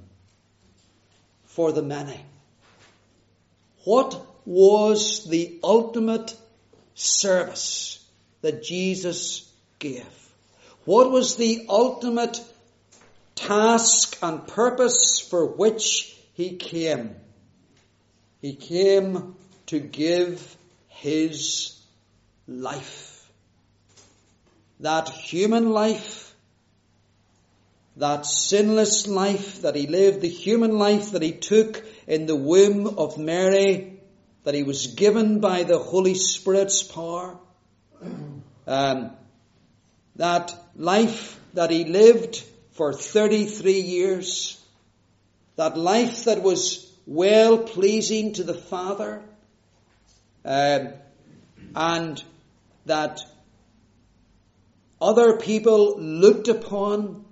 for 1.45 1.71
the 1.71 1.81
many. 1.81 2.19
What 3.83 4.19
was 4.45 5.25
the 5.25 5.59
ultimate 5.63 6.35
service 6.93 8.03
that 8.41 8.63
Jesus 8.63 9.51
gave? 9.79 10.20
What 10.85 11.11
was 11.11 11.35
the 11.35 11.65
ultimate 11.69 12.41
task 13.35 14.17
and 14.21 14.47
purpose 14.47 15.19
for 15.19 15.45
which 15.45 16.15
he 16.33 16.55
came? 16.55 17.15
He 18.41 18.55
came 18.55 19.35
to 19.67 19.79
give 19.79 20.57
his 20.87 21.79
life. 22.47 23.31
That 24.79 25.09
human 25.09 25.69
life, 25.69 26.33
that 27.97 28.25
sinless 28.25 29.07
life 29.07 29.61
that 29.61 29.75
he 29.75 29.85
lived, 29.85 30.21
the 30.21 30.29
human 30.29 30.79
life 30.79 31.11
that 31.11 31.21
he 31.21 31.33
took 31.33 31.83
in 32.07 32.25
the 32.25 32.35
womb 32.35 32.87
of 32.97 33.19
Mary, 33.19 33.99
that 34.43 34.55
he 34.55 34.63
was 34.63 34.87
given 34.87 35.39
by 35.39 35.61
the 35.63 35.77
Holy 35.77 36.15
Spirit's 36.15 36.81
power, 36.81 37.37
um, 38.67 39.11
that 40.15 40.53
life 40.75 41.39
that 41.53 41.71
he 41.71 41.85
lived 41.85 42.43
for 42.71 42.93
33 42.93 43.79
years, 43.79 44.63
that 45.55 45.77
life 45.77 46.25
that 46.25 46.41
was 46.41 46.91
well 47.05 47.57
pleasing 47.57 48.33
to 48.33 48.43
the 48.43 48.53
Father, 48.53 49.21
um, 50.45 50.89
and 51.75 52.23
that 52.85 53.21
other 54.99 55.37
people 55.37 55.99
looked 55.99 56.47
upon 56.47 57.25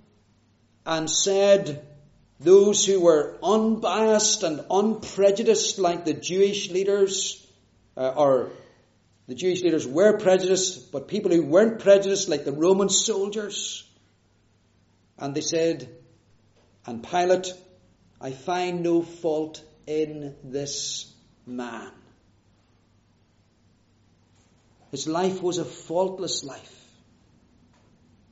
and 0.86 1.10
said, 1.10 1.86
those 2.40 2.86
who 2.86 3.02
were 3.02 3.38
unbiased 3.44 4.44
and 4.44 4.64
unprejudiced, 4.72 5.78
like 5.78 6.06
the 6.06 6.14
Jewish 6.14 6.72
leaders, 6.72 7.46
uh, 7.98 8.14
or 8.16 8.52
the 9.30 9.36
Jewish 9.36 9.62
leaders 9.62 9.86
were 9.86 10.18
prejudiced, 10.18 10.92
but 10.92 11.08
people 11.08 11.32
who 11.32 11.46
weren't 11.46 11.78
prejudiced, 11.78 12.30
like 12.30 12.46
the 12.46 12.52
Roman 12.52 12.90
soldiers, 12.90 13.88
and 15.20 15.36
they 15.36 15.42
said, 15.42 15.88
and 16.88 17.08
Pilate, 17.08 17.54
I 18.20 18.32
find 18.32 18.82
no 18.82 19.04
fault 19.04 19.64
in 19.86 20.36
this 20.44 21.14
man. 21.46 21.92
His 24.90 25.08
life 25.08 25.44
was 25.44 25.60
a 25.60 25.66
faultless 25.66 26.44
life, 26.44 26.84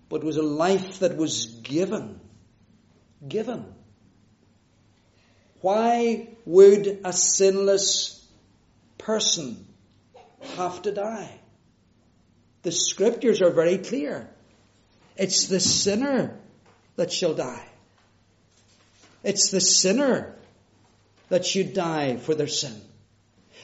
but 0.09 0.23
was 0.23 0.37
a 0.37 0.41
life 0.41 0.97
that 0.99 1.15
was 1.15 1.45
given. 1.45 2.19
Given. 3.27 3.65
Why 5.61 6.29
would 6.45 7.01
a 7.03 7.13
sinless 7.13 8.27
person 8.97 9.66
have 10.55 10.81
to 10.83 10.91
die? 10.91 11.29
The 12.63 12.71
scriptures 12.71 13.41
are 13.41 13.51
very 13.51 13.77
clear. 13.77 14.29
It's 15.15 15.47
the 15.47 15.59
sinner 15.59 16.37
that 16.95 17.11
shall 17.11 17.33
die. 17.33 17.65
It's 19.23 19.51
the 19.51 19.61
sinner 19.61 20.35
that 21.29 21.45
should 21.45 21.73
die 21.73 22.17
for 22.17 22.35
their 22.35 22.47
sin. 22.47 22.81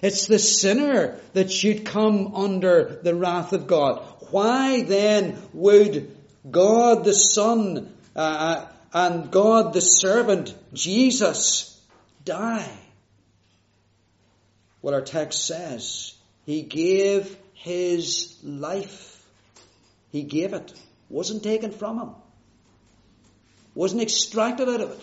It's 0.02 0.28
the 0.28 0.40
sinner 0.40 1.20
that 1.34 1.52
should 1.52 1.86
come 1.86 2.36
under 2.36 3.00
the 3.04 3.16
wrath 3.16 3.54
of 3.54 3.68
God. 3.68 4.04
Why 4.32 4.82
then 4.84 5.38
would 5.54 6.16
God 6.50 7.06
the 7.06 7.14
Son 7.14 7.94
uh, 8.16 8.20
uh, 8.20 8.68
and 8.94 9.32
God 9.32 9.74
the 9.74 9.82
servant, 9.82 10.54
Jesus, 10.74 11.80
die? 12.26 12.78
Well, 14.82 14.96
our 14.96 15.02
text 15.02 15.46
says, 15.46 16.16
He 16.46 16.62
gave 16.62 17.38
His 17.54 18.38
life. 18.44 19.26
He 20.12 20.24
gave 20.24 20.54
it. 20.54 20.74
Wasn't 21.10 21.44
taken 21.44 21.72
from 21.72 22.00
Him. 22.00 22.10
Wasn't 23.76 24.02
extracted 24.02 24.70
out 24.70 24.82
of 24.82 24.92
it. 24.92 25.02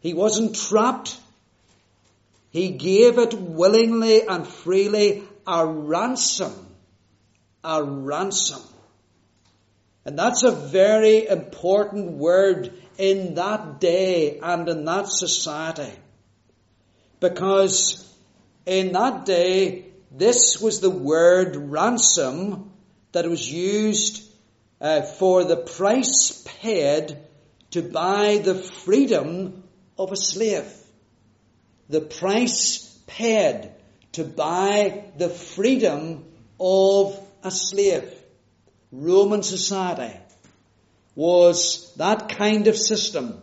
He 0.00 0.14
wasn't 0.14 0.56
trapped 0.56 1.18
he 2.52 2.68
gave 2.72 3.18
it 3.18 3.32
willingly 3.32 4.26
and 4.28 4.46
freely 4.46 5.22
a 5.46 5.66
ransom. 5.66 6.52
A 7.64 7.82
ransom. 7.82 8.60
And 10.04 10.18
that's 10.18 10.42
a 10.42 10.50
very 10.50 11.26
important 11.26 12.12
word 12.12 12.74
in 12.98 13.36
that 13.36 13.80
day 13.80 14.38
and 14.38 14.68
in 14.68 14.84
that 14.84 15.08
society. 15.08 15.92
Because 17.20 18.06
in 18.66 18.92
that 18.92 19.24
day, 19.24 19.86
this 20.10 20.60
was 20.60 20.80
the 20.80 20.90
word 20.90 21.56
ransom 21.56 22.70
that 23.12 23.28
was 23.28 23.50
used 23.50 24.22
uh, 24.80 25.02
for 25.02 25.44
the 25.44 25.56
price 25.56 26.42
paid 26.60 27.16
to 27.70 27.82
buy 27.82 28.38
the 28.38 28.54
freedom 28.54 29.62
of 29.98 30.12
a 30.12 30.16
slave 30.16 30.70
the 31.92 32.00
price 32.00 32.98
paid 33.06 33.70
to 34.12 34.24
buy 34.24 35.04
the 35.18 35.28
freedom 35.28 36.24
of 36.58 37.18
a 37.42 37.50
slave. 37.50 38.10
Roman 38.90 39.42
society 39.42 40.18
was 41.14 41.92
that 41.96 42.30
kind 42.30 42.66
of 42.66 42.76
system 42.76 43.40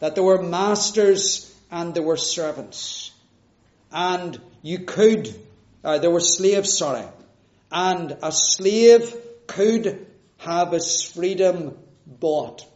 that 0.00 0.14
there 0.14 0.24
were 0.24 0.42
masters 0.42 1.54
and 1.70 1.94
there 1.94 2.02
were 2.02 2.16
servants. 2.16 3.07
And 3.92 4.40
you 4.62 4.80
could, 4.80 5.34
uh, 5.84 5.98
there 5.98 6.10
were 6.10 6.20
slaves, 6.20 6.76
sorry. 6.76 7.04
And 7.70 8.16
a 8.22 8.32
slave 8.32 9.14
could 9.46 10.06
have 10.38 10.72
his 10.72 11.02
freedom 11.02 11.76
bought. 12.06 12.66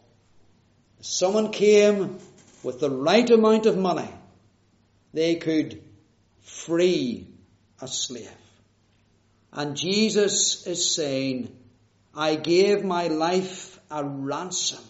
Someone 1.01 1.51
came 1.51 2.19
with 2.63 2.79
the 2.79 2.89
right 2.89 3.29
amount 3.29 3.65
of 3.65 3.77
money 3.77 4.09
they 5.13 5.35
could 5.35 5.81
free 6.41 7.27
a 7.79 7.87
slave. 7.87 8.29
And 9.51 9.77
Jesus 9.77 10.65
is 10.65 10.95
saying, 10.95 11.55
I 12.15 12.35
gave 12.35 12.83
my 12.83 13.07
life 13.07 13.79
a 13.91 14.03
ransom. 14.03 14.83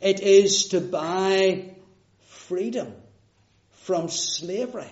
It 0.00 0.20
is 0.20 0.68
to 0.68 0.80
buy 0.80 1.74
freedom 2.28 2.94
from 3.84 4.08
slavery. 4.08 4.90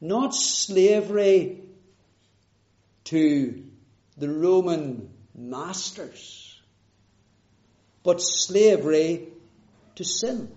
Not 0.00 0.34
slavery 0.34 1.60
to 3.04 3.62
the 4.16 4.28
Roman 4.28 5.10
masters, 5.34 6.60
but 8.02 8.18
slavery 8.18 9.28
to 9.96 10.04
sin 10.04 10.50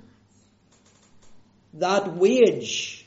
that 1.80 2.16
wage 2.16 3.06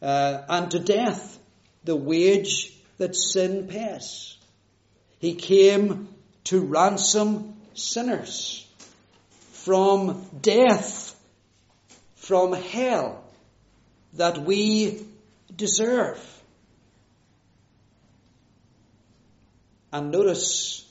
uh, 0.00 0.42
and 0.48 0.70
to 0.70 0.78
death, 0.78 1.38
the 1.84 1.96
wage 1.96 2.72
that 2.98 3.14
sin 3.14 3.66
pays. 3.68 4.36
He 5.18 5.34
came 5.34 6.08
to 6.44 6.60
ransom 6.60 7.56
sinners 7.74 8.66
from 9.52 10.26
death, 10.40 11.17
from 12.28 12.52
hell 12.52 13.24
that 14.12 14.36
we 14.36 15.02
deserve. 15.56 16.22
And 19.90 20.12
notice 20.12 20.86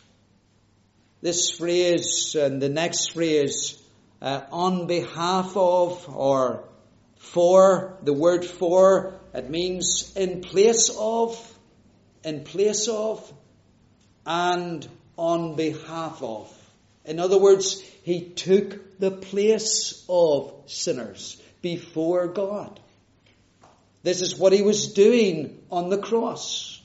this 1.21 1.51
phrase 1.51 2.33
and 2.33 2.59
the 2.59 2.69
next 2.69 3.13
phrase 3.13 3.79
uh, 4.19 4.41
on 4.51 4.87
behalf 4.87 5.55
of 5.55 6.09
or 6.09 6.63
for, 7.17 7.99
the 8.01 8.13
word 8.13 8.43
for, 8.43 9.13
it 9.31 9.47
means 9.47 10.17
in 10.17 10.41
place 10.41 10.89
of, 10.97 11.37
in 12.23 12.45
place 12.45 12.87
of, 12.87 13.31
and 14.25 14.87
on 15.15 15.55
behalf 15.55 16.23
of. 16.23 16.56
In 17.07 17.19
other 17.19 17.39
words, 17.39 17.81
he 18.03 18.29
took 18.29 18.99
the 18.99 19.11
place 19.11 20.05
of 20.09 20.53
sinners 20.65 21.41
before 21.61 22.27
God. 22.27 22.79
This 24.03 24.21
is 24.21 24.37
what 24.37 24.53
he 24.53 24.61
was 24.61 24.93
doing 24.93 25.63
on 25.71 25.89
the 25.89 25.97
cross. 25.97 26.81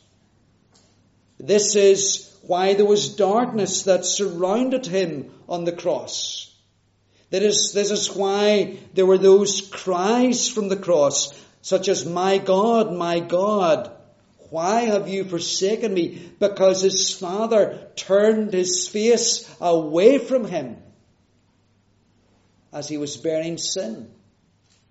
This 1.38 1.74
is 1.74 2.32
why 2.42 2.74
there 2.74 2.86
was 2.86 3.16
darkness 3.16 3.82
that 3.82 4.04
surrounded 4.04 4.86
him 4.86 5.32
on 5.48 5.64
the 5.64 5.72
cross. 5.72 6.54
That 7.30 7.42
is, 7.42 7.72
this 7.72 7.90
is 7.90 8.14
why 8.14 8.78
there 8.94 9.06
were 9.06 9.18
those 9.18 9.60
cries 9.60 10.48
from 10.48 10.68
the 10.68 10.76
cross, 10.76 11.32
such 11.62 11.88
as, 11.88 12.06
My 12.06 12.38
God, 12.38 12.92
my 12.92 13.20
God, 13.20 13.90
why 14.52 14.82
have 14.82 15.08
you 15.08 15.24
forsaken 15.24 15.94
me? 15.94 16.30
Because 16.38 16.82
his 16.82 17.14
father 17.14 17.88
turned 17.96 18.52
his 18.52 18.86
face 18.86 19.48
away 19.62 20.18
from 20.18 20.44
him 20.44 20.76
as 22.70 22.86
he 22.86 22.98
was 22.98 23.16
bearing 23.16 23.56
sin. 23.56 24.10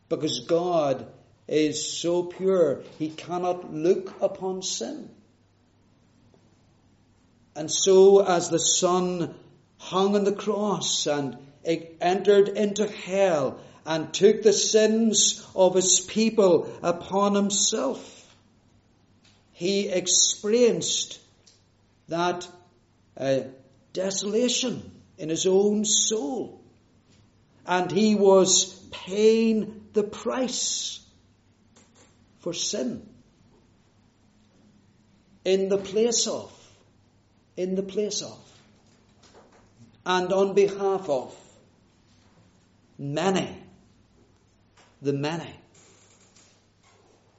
Because 0.09 0.39
God 0.47 1.05
is 1.47 1.95
so 1.95 2.23
pure, 2.23 2.81
he 2.97 3.11
cannot 3.11 3.71
look 3.71 4.19
upon 4.19 4.63
sin. 4.63 5.11
And 7.55 7.69
so, 7.69 8.25
as 8.25 8.49
the 8.49 8.57
Son 8.57 9.35
hung 9.77 10.15
on 10.15 10.23
the 10.23 10.31
cross 10.33 11.05
and 11.05 11.37
entered 11.63 12.49
into 12.49 12.87
hell 12.87 13.59
and 13.85 14.11
took 14.11 14.41
the 14.41 14.53
sins 14.53 15.45
of 15.55 15.75
his 15.75 15.99
people 15.99 16.67
upon 16.81 17.35
himself. 17.35 18.20
He 19.61 19.89
experienced 19.89 21.19
that 22.07 22.47
uh, 23.15 23.41
desolation 23.93 24.89
in 25.19 25.29
his 25.29 25.45
own 25.45 25.85
soul. 25.85 26.63
And 27.67 27.91
he 27.91 28.15
was 28.15 28.73
paying 28.89 29.85
the 29.93 30.01
price 30.01 31.05
for 32.39 32.53
sin 32.53 33.07
in 35.45 35.69
the 35.69 35.77
place 35.77 36.25
of, 36.25 36.51
in 37.55 37.75
the 37.75 37.83
place 37.83 38.23
of, 38.23 38.39
and 40.07 40.33
on 40.33 40.55
behalf 40.55 41.07
of 41.07 41.35
many, 42.97 43.55
the 45.03 45.13
many. 45.13 45.60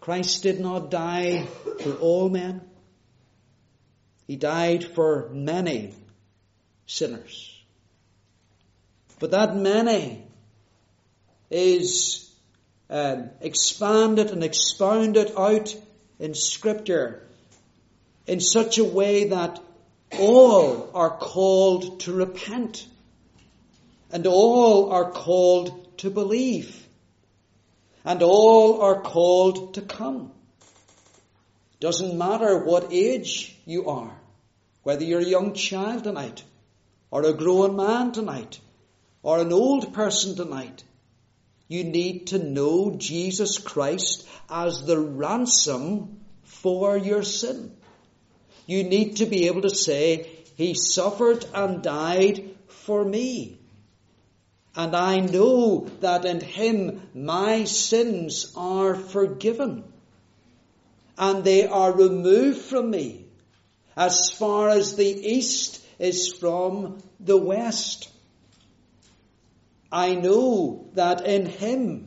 Christ 0.02 0.42
did 0.42 0.58
not 0.58 0.90
die 0.90 1.46
for 1.80 1.92
all 1.92 2.28
men. 2.28 2.60
He 4.26 4.34
died 4.34 4.82
for 4.82 5.28
many 5.32 5.94
sinners. 6.86 7.56
But 9.20 9.30
that 9.30 9.54
many 9.54 10.24
is 11.52 12.28
um, 12.90 13.30
expanded 13.40 14.32
and 14.32 14.42
expounded 14.42 15.34
out 15.38 15.72
in 16.18 16.34
Scripture 16.34 17.22
in 18.26 18.40
such 18.40 18.78
a 18.78 18.84
way 18.84 19.28
that 19.28 19.60
all 20.18 20.90
are 20.94 21.16
called 21.16 22.00
to 22.00 22.12
repent 22.12 22.88
and 24.10 24.26
all 24.26 24.90
are 24.90 25.12
called 25.12 25.96
to 25.98 26.10
believe 26.10 26.81
and 28.04 28.22
all 28.22 28.80
are 28.82 29.00
called 29.00 29.74
to 29.74 29.82
come. 29.82 30.32
Doesn't 31.80 32.16
matter 32.16 32.64
what 32.64 32.92
age 32.92 33.56
you 33.64 33.88
are, 33.88 34.12
whether 34.82 35.04
you're 35.04 35.20
a 35.20 35.24
young 35.24 35.54
child 35.54 36.04
tonight 36.04 36.44
or 37.10 37.24
a 37.24 37.32
grown 37.32 37.76
man 37.76 38.12
tonight 38.12 38.60
or 39.22 39.40
an 39.40 39.52
old 39.52 39.92
person 39.92 40.36
tonight. 40.36 40.84
You 41.68 41.84
need 41.84 42.28
to 42.28 42.38
know 42.38 42.96
Jesus 42.96 43.58
Christ 43.58 44.26
as 44.50 44.84
the 44.84 44.98
ransom 44.98 46.20
for 46.42 46.96
your 46.96 47.22
sin. 47.22 47.72
You 48.66 48.84
need 48.84 49.16
to 49.16 49.26
be 49.26 49.46
able 49.46 49.62
to 49.62 49.70
say, 49.70 50.28
He 50.56 50.74
suffered 50.74 51.44
and 51.54 51.82
died 51.82 52.54
for 52.68 53.04
me. 53.04 53.58
And 54.74 54.96
I 54.96 55.20
know 55.20 55.86
that 56.00 56.24
in 56.24 56.40
Him 56.40 57.02
my 57.14 57.64
sins 57.64 58.52
are 58.56 58.94
forgiven. 58.94 59.84
And 61.18 61.44
they 61.44 61.66
are 61.66 61.92
removed 61.92 62.62
from 62.62 62.90
me 62.90 63.26
as 63.96 64.30
far 64.30 64.70
as 64.70 64.96
the 64.96 65.04
east 65.04 65.84
is 65.98 66.32
from 66.32 67.02
the 67.20 67.36
west. 67.36 68.10
I 69.90 70.14
know 70.14 70.88
that 70.94 71.26
in 71.26 71.44
Him 71.44 72.06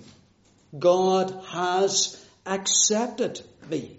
God 0.78 1.40
has 1.50 2.26
accepted 2.46 3.42
me. 3.70 3.98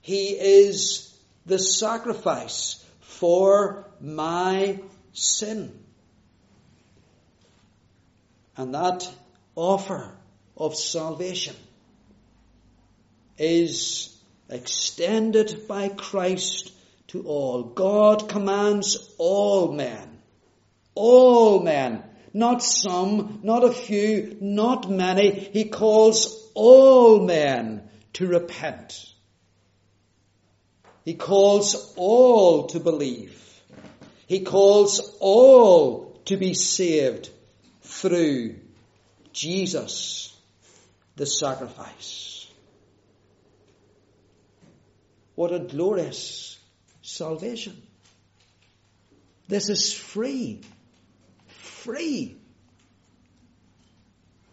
He 0.00 0.28
is 0.28 1.12
the 1.44 1.58
sacrifice 1.58 2.84
for 3.00 3.86
my 4.00 4.78
sin. 5.12 5.72
And 8.58 8.74
that 8.74 9.10
offer 9.54 10.14
of 10.54 10.76
salvation 10.76 11.56
is 13.38 14.14
extended 14.50 15.66
by 15.66 15.88
Christ 15.88 16.72
to 17.08 17.22
all. 17.22 17.62
God 17.62 18.28
commands 18.28 19.14
all 19.16 19.72
men, 19.72 20.18
all 20.94 21.62
men 21.62 22.02
not 22.34 22.62
some, 22.62 23.40
not 23.42 23.64
a 23.64 23.72
few, 23.72 24.36
not 24.40 24.90
many. 24.90 25.30
He 25.30 25.64
calls 25.64 26.50
all 26.54 27.20
men 27.24 27.88
to 28.14 28.26
repent. 28.26 29.06
He 31.04 31.14
calls 31.14 31.94
all 31.96 32.66
to 32.68 32.80
believe. 32.80 33.42
He 34.26 34.40
calls 34.40 35.16
all 35.20 36.20
to 36.26 36.36
be 36.36 36.52
saved 36.54 37.30
through 37.88 38.56
Jesus, 39.32 40.34
the 41.16 41.26
sacrifice. 41.26 42.46
What 45.34 45.52
a 45.52 45.58
glorious 45.58 46.58
salvation. 47.02 47.80
This 49.48 49.68
is 49.68 49.92
free 49.92 50.60
free. 51.88 52.36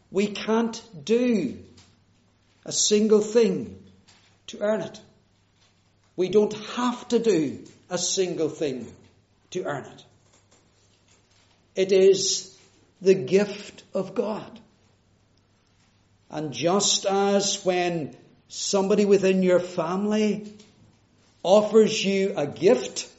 We 0.09 0.27
can't 0.27 0.81
do 1.03 1.59
a 2.63 2.71
single 2.71 3.19
thing 3.19 3.83
to 4.47 4.61
earn 4.61 4.81
it. 4.81 5.01
We 6.15 6.29
don't 6.29 6.53
have 6.77 7.07
to 7.09 7.19
do 7.19 7.65
a 7.89 7.97
single 7.97 8.47
thing 8.47 8.87
to 9.51 9.65
earn 9.65 9.85
it. 9.85 10.05
It 11.75 11.91
is 11.91 12.54
the 13.05 13.15
gift 13.15 13.83
of 13.93 14.15
God. 14.15 14.59
And 16.29 16.51
just 16.51 17.05
as 17.05 17.63
when 17.63 18.15
somebody 18.47 19.05
within 19.05 19.43
your 19.43 19.59
family 19.59 20.53
offers 21.43 22.03
you 22.03 22.33
a 22.35 22.47
gift, 22.47 23.09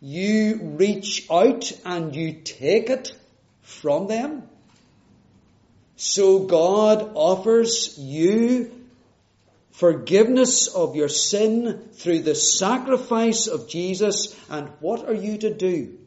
you 0.00 0.60
reach 0.76 1.26
out 1.30 1.72
and 1.84 2.14
you 2.14 2.34
take 2.34 2.90
it 2.90 3.12
from 3.62 4.06
them. 4.06 4.42
So 5.96 6.40
God 6.40 7.12
offers 7.14 7.98
you 7.98 8.70
forgiveness 9.72 10.68
of 10.68 10.94
your 10.94 11.08
sin 11.08 11.88
through 11.94 12.20
the 12.20 12.34
sacrifice 12.34 13.46
of 13.46 13.68
Jesus. 13.68 14.38
And 14.50 14.68
what 14.80 15.08
are 15.08 15.14
you 15.14 15.38
to 15.38 15.54
do? 15.54 15.98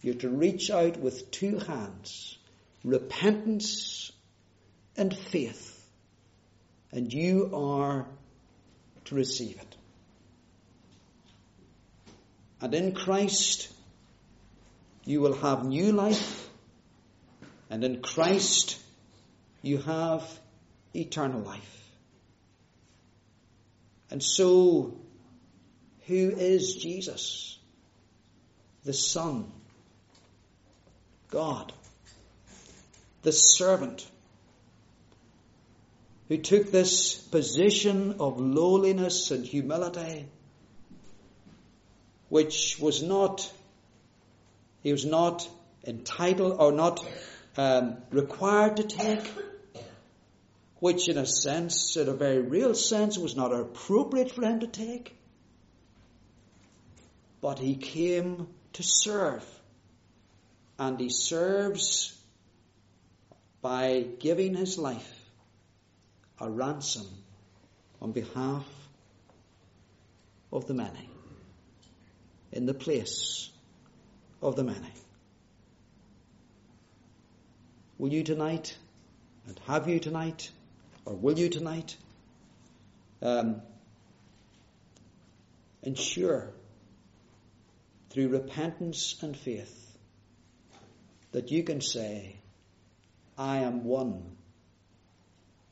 You're 0.00 0.14
to 0.14 0.28
reach 0.28 0.70
out 0.70 0.96
with 0.98 1.30
two 1.30 1.58
hands, 1.58 2.38
repentance 2.84 4.12
and 4.96 5.16
faith. 5.16 5.74
And 6.92 7.12
you 7.12 7.50
are 7.54 8.06
to 9.06 9.14
receive 9.14 9.56
it. 9.58 9.76
And 12.60 12.74
in 12.74 12.92
Christ, 12.92 13.72
you 15.04 15.20
will 15.20 15.36
have 15.36 15.64
new 15.64 15.92
life. 15.92 16.48
And 17.70 17.84
in 17.84 18.00
Christ, 18.00 18.78
you 19.62 19.78
have 19.78 20.24
eternal 20.94 21.40
life. 21.40 21.90
And 24.10 24.22
so, 24.22 24.98
who 26.06 26.30
is 26.30 26.76
Jesus? 26.76 27.58
The 28.84 28.94
Son, 28.94 29.52
God, 31.30 31.72
the 33.22 33.32
servant, 33.32 34.06
who 36.28 36.38
took 36.38 36.70
this 36.70 37.14
position 37.14 38.16
of 38.20 38.40
lowliness 38.40 39.30
and 39.30 39.44
humility 39.44 40.26
which 42.28 42.78
was 42.78 43.02
not, 43.02 43.50
he 44.82 44.92
was 44.92 45.04
not 45.04 45.48
entitled 45.86 46.56
or 46.58 46.72
not 46.72 47.04
um, 47.56 47.96
required 48.10 48.76
to 48.76 48.82
take, 48.84 49.32
which 50.80 51.08
in 51.08 51.18
a 51.18 51.26
sense, 51.26 51.96
in 51.96 52.08
a 52.08 52.14
very 52.14 52.40
real 52.40 52.74
sense, 52.74 53.18
was 53.18 53.34
not 53.34 53.52
appropriate 53.52 54.30
for 54.30 54.42
him 54.42 54.60
to 54.60 54.66
take. 54.66 55.16
But 57.40 57.58
he 57.58 57.76
came 57.76 58.48
to 58.74 58.82
serve. 58.82 59.44
And 60.78 61.00
he 61.00 61.08
serves 61.08 62.16
by 63.60 64.06
giving 64.20 64.54
his 64.54 64.78
life 64.78 65.12
a 66.40 66.48
ransom 66.48 67.06
on 68.00 68.12
behalf 68.12 68.64
of 70.52 70.66
the 70.66 70.74
many 70.74 71.10
in 72.52 72.66
the 72.66 72.74
place 72.74 73.50
of 74.40 74.56
the 74.56 74.64
many. 74.64 74.92
Will 77.98 78.12
you 78.12 78.22
tonight, 78.22 78.76
and 79.46 79.58
have 79.66 79.88
you 79.88 79.98
tonight, 79.98 80.50
or 81.04 81.14
will 81.14 81.36
you 81.36 81.48
tonight, 81.48 81.96
um, 83.20 83.60
ensure 85.82 86.52
through 88.10 88.28
repentance 88.28 89.16
and 89.20 89.36
faith 89.36 89.87
that 91.38 91.52
you 91.52 91.62
can 91.62 91.80
say, 91.80 92.34
I 93.38 93.58
am 93.58 93.84
one 93.84 94.36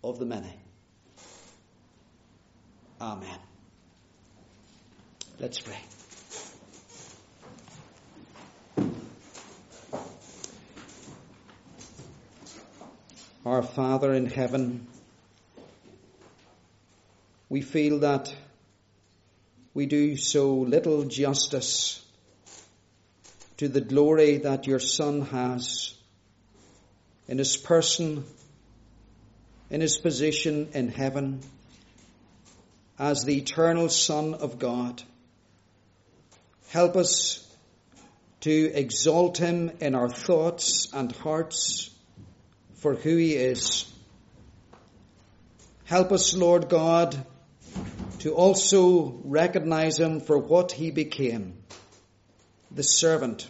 of 0.04 0.20
the 0.20 0.24
many. 0.24 0.54
Amen. 3.00 3.40
Let's 5.40 5.58
pray. 5.58 5.80
Our 13.44 13.64
Father 13.64 14.14
in 14.14 14.26
heaven, 14.26 14.86
we 17.48 17.60
feel 17.60 17.98
that 18.10 18.32
we 19.74 19.86
do 19.86 20.16
so 20.16 20.54
little 20.54 21.06
justice 21.06 22.05
to 23.58 23.68
the 23.68 23.80
glory 23.80 24.38
that 24.38 24.66
your 24.66 24.78
Son 24.78 25.22
has 25.22 25.94
in 27.28 27.38
his 27.38 27.56
person, 27.56 28.24
in 29.70 29.80
his 29.80 29.96
position 29.96 30.68
in 30.74 30.88
heaven, 30.88 31.40
as 32.98 33.24
the 33.24 33.36
eternal 33.36 33.88
Son 33.88 34.34
of 34.34 34.58
God. 34.58 35.02
Help 36.68 36.96
us 36.96 37.42
to 38.40 38.72
exalt 38.74 39.38
him 39.38 39.70
in 39.80 39.94
our 39.94 40.08
thoughts 40.08 40.88
and 40.92 41.10
hearts 41.12 41.90
for 42.74 42.94
who 42.94 43.16
he 43.16 43.34
is. 43.34 43.90
Help 45.84 46.12
us, 46.12 46.34
Lord 46.34 46.68
God, 46.68 47.16
to 48.20 48.34
also 48.34 49.20
recognize 49.24 49.98
him 49.98 50.20
for 50.20 50.38
what 50.38 50.72
he 50.72 50.90
became 50.90 51.56
the 52.76 52.82
servant. 52.82 53.48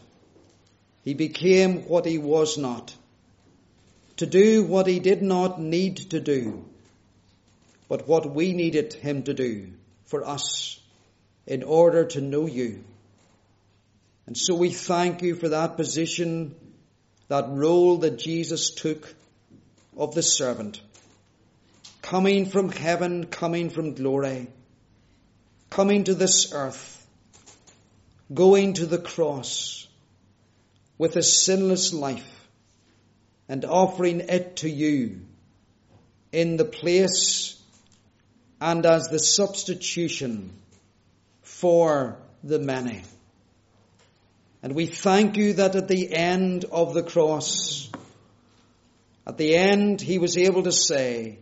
He 1.03 1.15
became 1.15 1.83
what 1.83 2.07
he 2.07 2.19
was 2.19 2.57
not, 2.57 2.95
to 4.17 4.27
do 4.27 4.65
what 4.65 4.87
he 4.87 4.99
did 4.99 5.21
not 5.21 5.61
need 5.61 5.97
to 6.11 6.21
do, 6.21 6.65
but 7.89 8.09
what 8.09 8.35
we 8.35 8.53
needed 8.53 8.95
him 8.95 9.25
to 9.25 9.35
do 9.35 9.73
for 10.07 10.27
us 10.27 10.81
in 11.47 11.63
order 11.63 12.07
to 12.07 12.21
know 12.21 12.47
you. 12.47 12.83
And 14.27 14.37
so 14.37 14.55
we 14.55 14.71
thank 14.71 15.23
you 15.23 15.35
for 15.37 15.51
that 15.51 15.77
position, 15.77 16.55
that 17.29 17.47
role 17.49 17.99
that 17.99 18.19
Jesus 18.19 18.71
took 18.71 19.15
of 19.97 20.15
the 20.15 20.23
servant, 20.23 20.81
coming 22.03 22.47
from 22.47 22.71
heaven, 22.71 23.27
coming 23.27 23.71
from 23.71 23.95
glory, 23.95 24.49
coming 25.71 26.05
to 26.05 26.15
this 26.15 26.53
earth, 26.53 26.96
going 28.33 28.75
to 28.75 28.87
the 28.87 28.99
cross 28.99 29.87
with 30.99 31.17
a 31.17 31.23
sinless 31.23 31.93
life 31.93 32.49
and 33.49 33.65
offering 33.65 34.21
it 34.21 34.57
to 34.57 34.69
you 34.69 35.21
in 36.33 36.57
the 36.57 36.65
place 36.65 37.61
and 38.61 38.85
as 38.85 39.09
the 39.09 39.19
substitution 39.19 40.53
for 41.43 42.19
the 42.43 42.59
many. 42.59 43.03
And 44.63 44.75
we 44.75 44.87
thank 44.87 45.37
you 45.37 45.55
that 45.55 45.77
at 45.77 45.89
the 45.89 46.13
end 46.15 46.65
of 46.65 46.95
the 46.95 47.03
cross, 47.03 47.91
at 49.27 49.39
the 49.39 49.55
end, 49.57 50.01
he 50.01 50.19
was 50.19 50.37
able 50.37 50.65
to 50.65 50.73
say, 50.73 51.39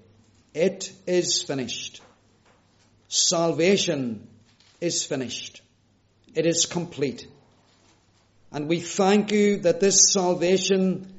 It 0.52 0.92
is 1.06 1.42
finished. 1.42 2.02
Salvation 3.08 4.26
is 4.80 5.04
finished. 5.04 5.62
It 6.34 6.46
is 6.46 6.66
complete. 6.66 7.26
And 8.50 8.68
we 8.68 8.80
thank 8.80 9.32
you 9.32 9.58
that 9.58 9.80
this 9.80 10.12
salvation 10.12 11.12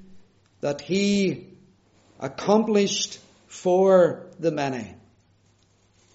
that 0.61 0.81
he 0.81 1.47
accomplished 2.19 3.19
for 3.47 4.27
the 4.39 4.51
many, 4.51 4.93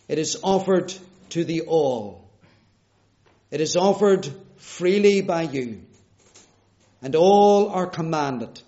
it 0.09 0.19
is 0.19 0.39
offered 0.43 0.93
to 1.31 1.45
the 1.45 1.63
all. 1.63 2.29
It 3.51 3.61
is 3.61 3.77
offered 3.77 4.29
freely 4.57 5.21
by 5.23 5.43
you. 5.43 5.83
And 7.03 7.15
all 7.17 7.71
are 7.71 7.87
commanded 7.87 8.61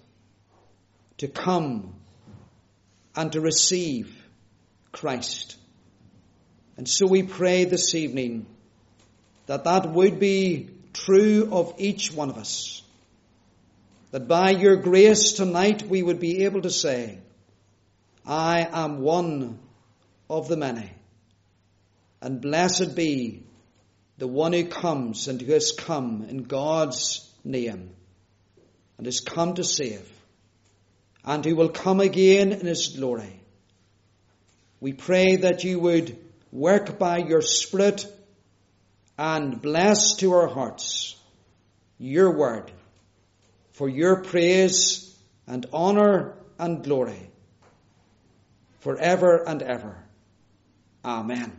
to 1.19 1.29
come 1.29 1.95
and 3.15 3.33
to 3.33 3.41
receive 3.41 4.15
Christ. 4.91 5.57
And 6.77 6.89
so 6.89 7.07
we 7.07 7.23
pray 7.23 7.65
this 7.65 7.95
evening 7.95 8.47
that 9.47 9.65
that 9.65 9.91
would 9.91 10.19
be 10.19 10.71
true 10.93 11.49
of 11.53 11.75
each 11.79 12.13
one 12.13 12.31
of 12.31 12.39
us. 12.39 12.83
That 14.11 14.29
by 14.29 14.51
your 14.51 14.77
grace 14.77 15.33
tonight 15.33 15.83
we 15.83 16.03
would 16.03 16.21
be 16.21 16.45
able 16.45 16.63
to 16.63 16.71
say, 16.71 17.19
I 18.27 18.69
am 18.71 19.01
one 19.01 19.59
of 20.29 20.49
the 20.49 20.57
many. 20.57 20.91
And 22.21 22.41
blessed 22.41 22.95
be 22.95 23.43
the 24.19 24.29
one 24.29 24.53
who 24.53 24.67
comes 24.67 25.29
and 25.29 25.41
who 25.41 25.53
has 25.53 25.73
come 25.73 26.27
in 26.29 26.45
God's 26.45 27.29
name 27.43 27.91
and 28.97 29.07
has 29.07 29.21
come 29.21 29.55
to 29.55 29.65
save 29.65 30.09
and 31.25 31.45
who 31.45 31.57
will 31.57 31.71
come 31.71 32.01
again 32.01 32.53
in 32.53 32.67
his 32.67 32.89
glory. 32.89 33.41
We 34.81 34.93
pray 34.93 35.37
that 35.37 35.65
you 35.65 35.81
would 35.81 36.17
work 36.51 36.99
by 36.99 37.19
your 37.19 37.41
Spirit 37.41 38.07
and 39.19 39.61
bless 39.61 40.17
to 40.17 40.33
our 40.33 40.49
hearts 40.49 41.17
your 41.99 42.31
word 42.31 42.71
for 43.73 43.89
your 43.89 44.23
praise 44.23 45.17
and 45.47 45.67
honor 45.73 46.35
and 46.59 46.85
glory 46.85 47.31
forever 48.81 49.45
and 49.47 49.63
ever. 49.63 49.97
Amen. 51.05 51.53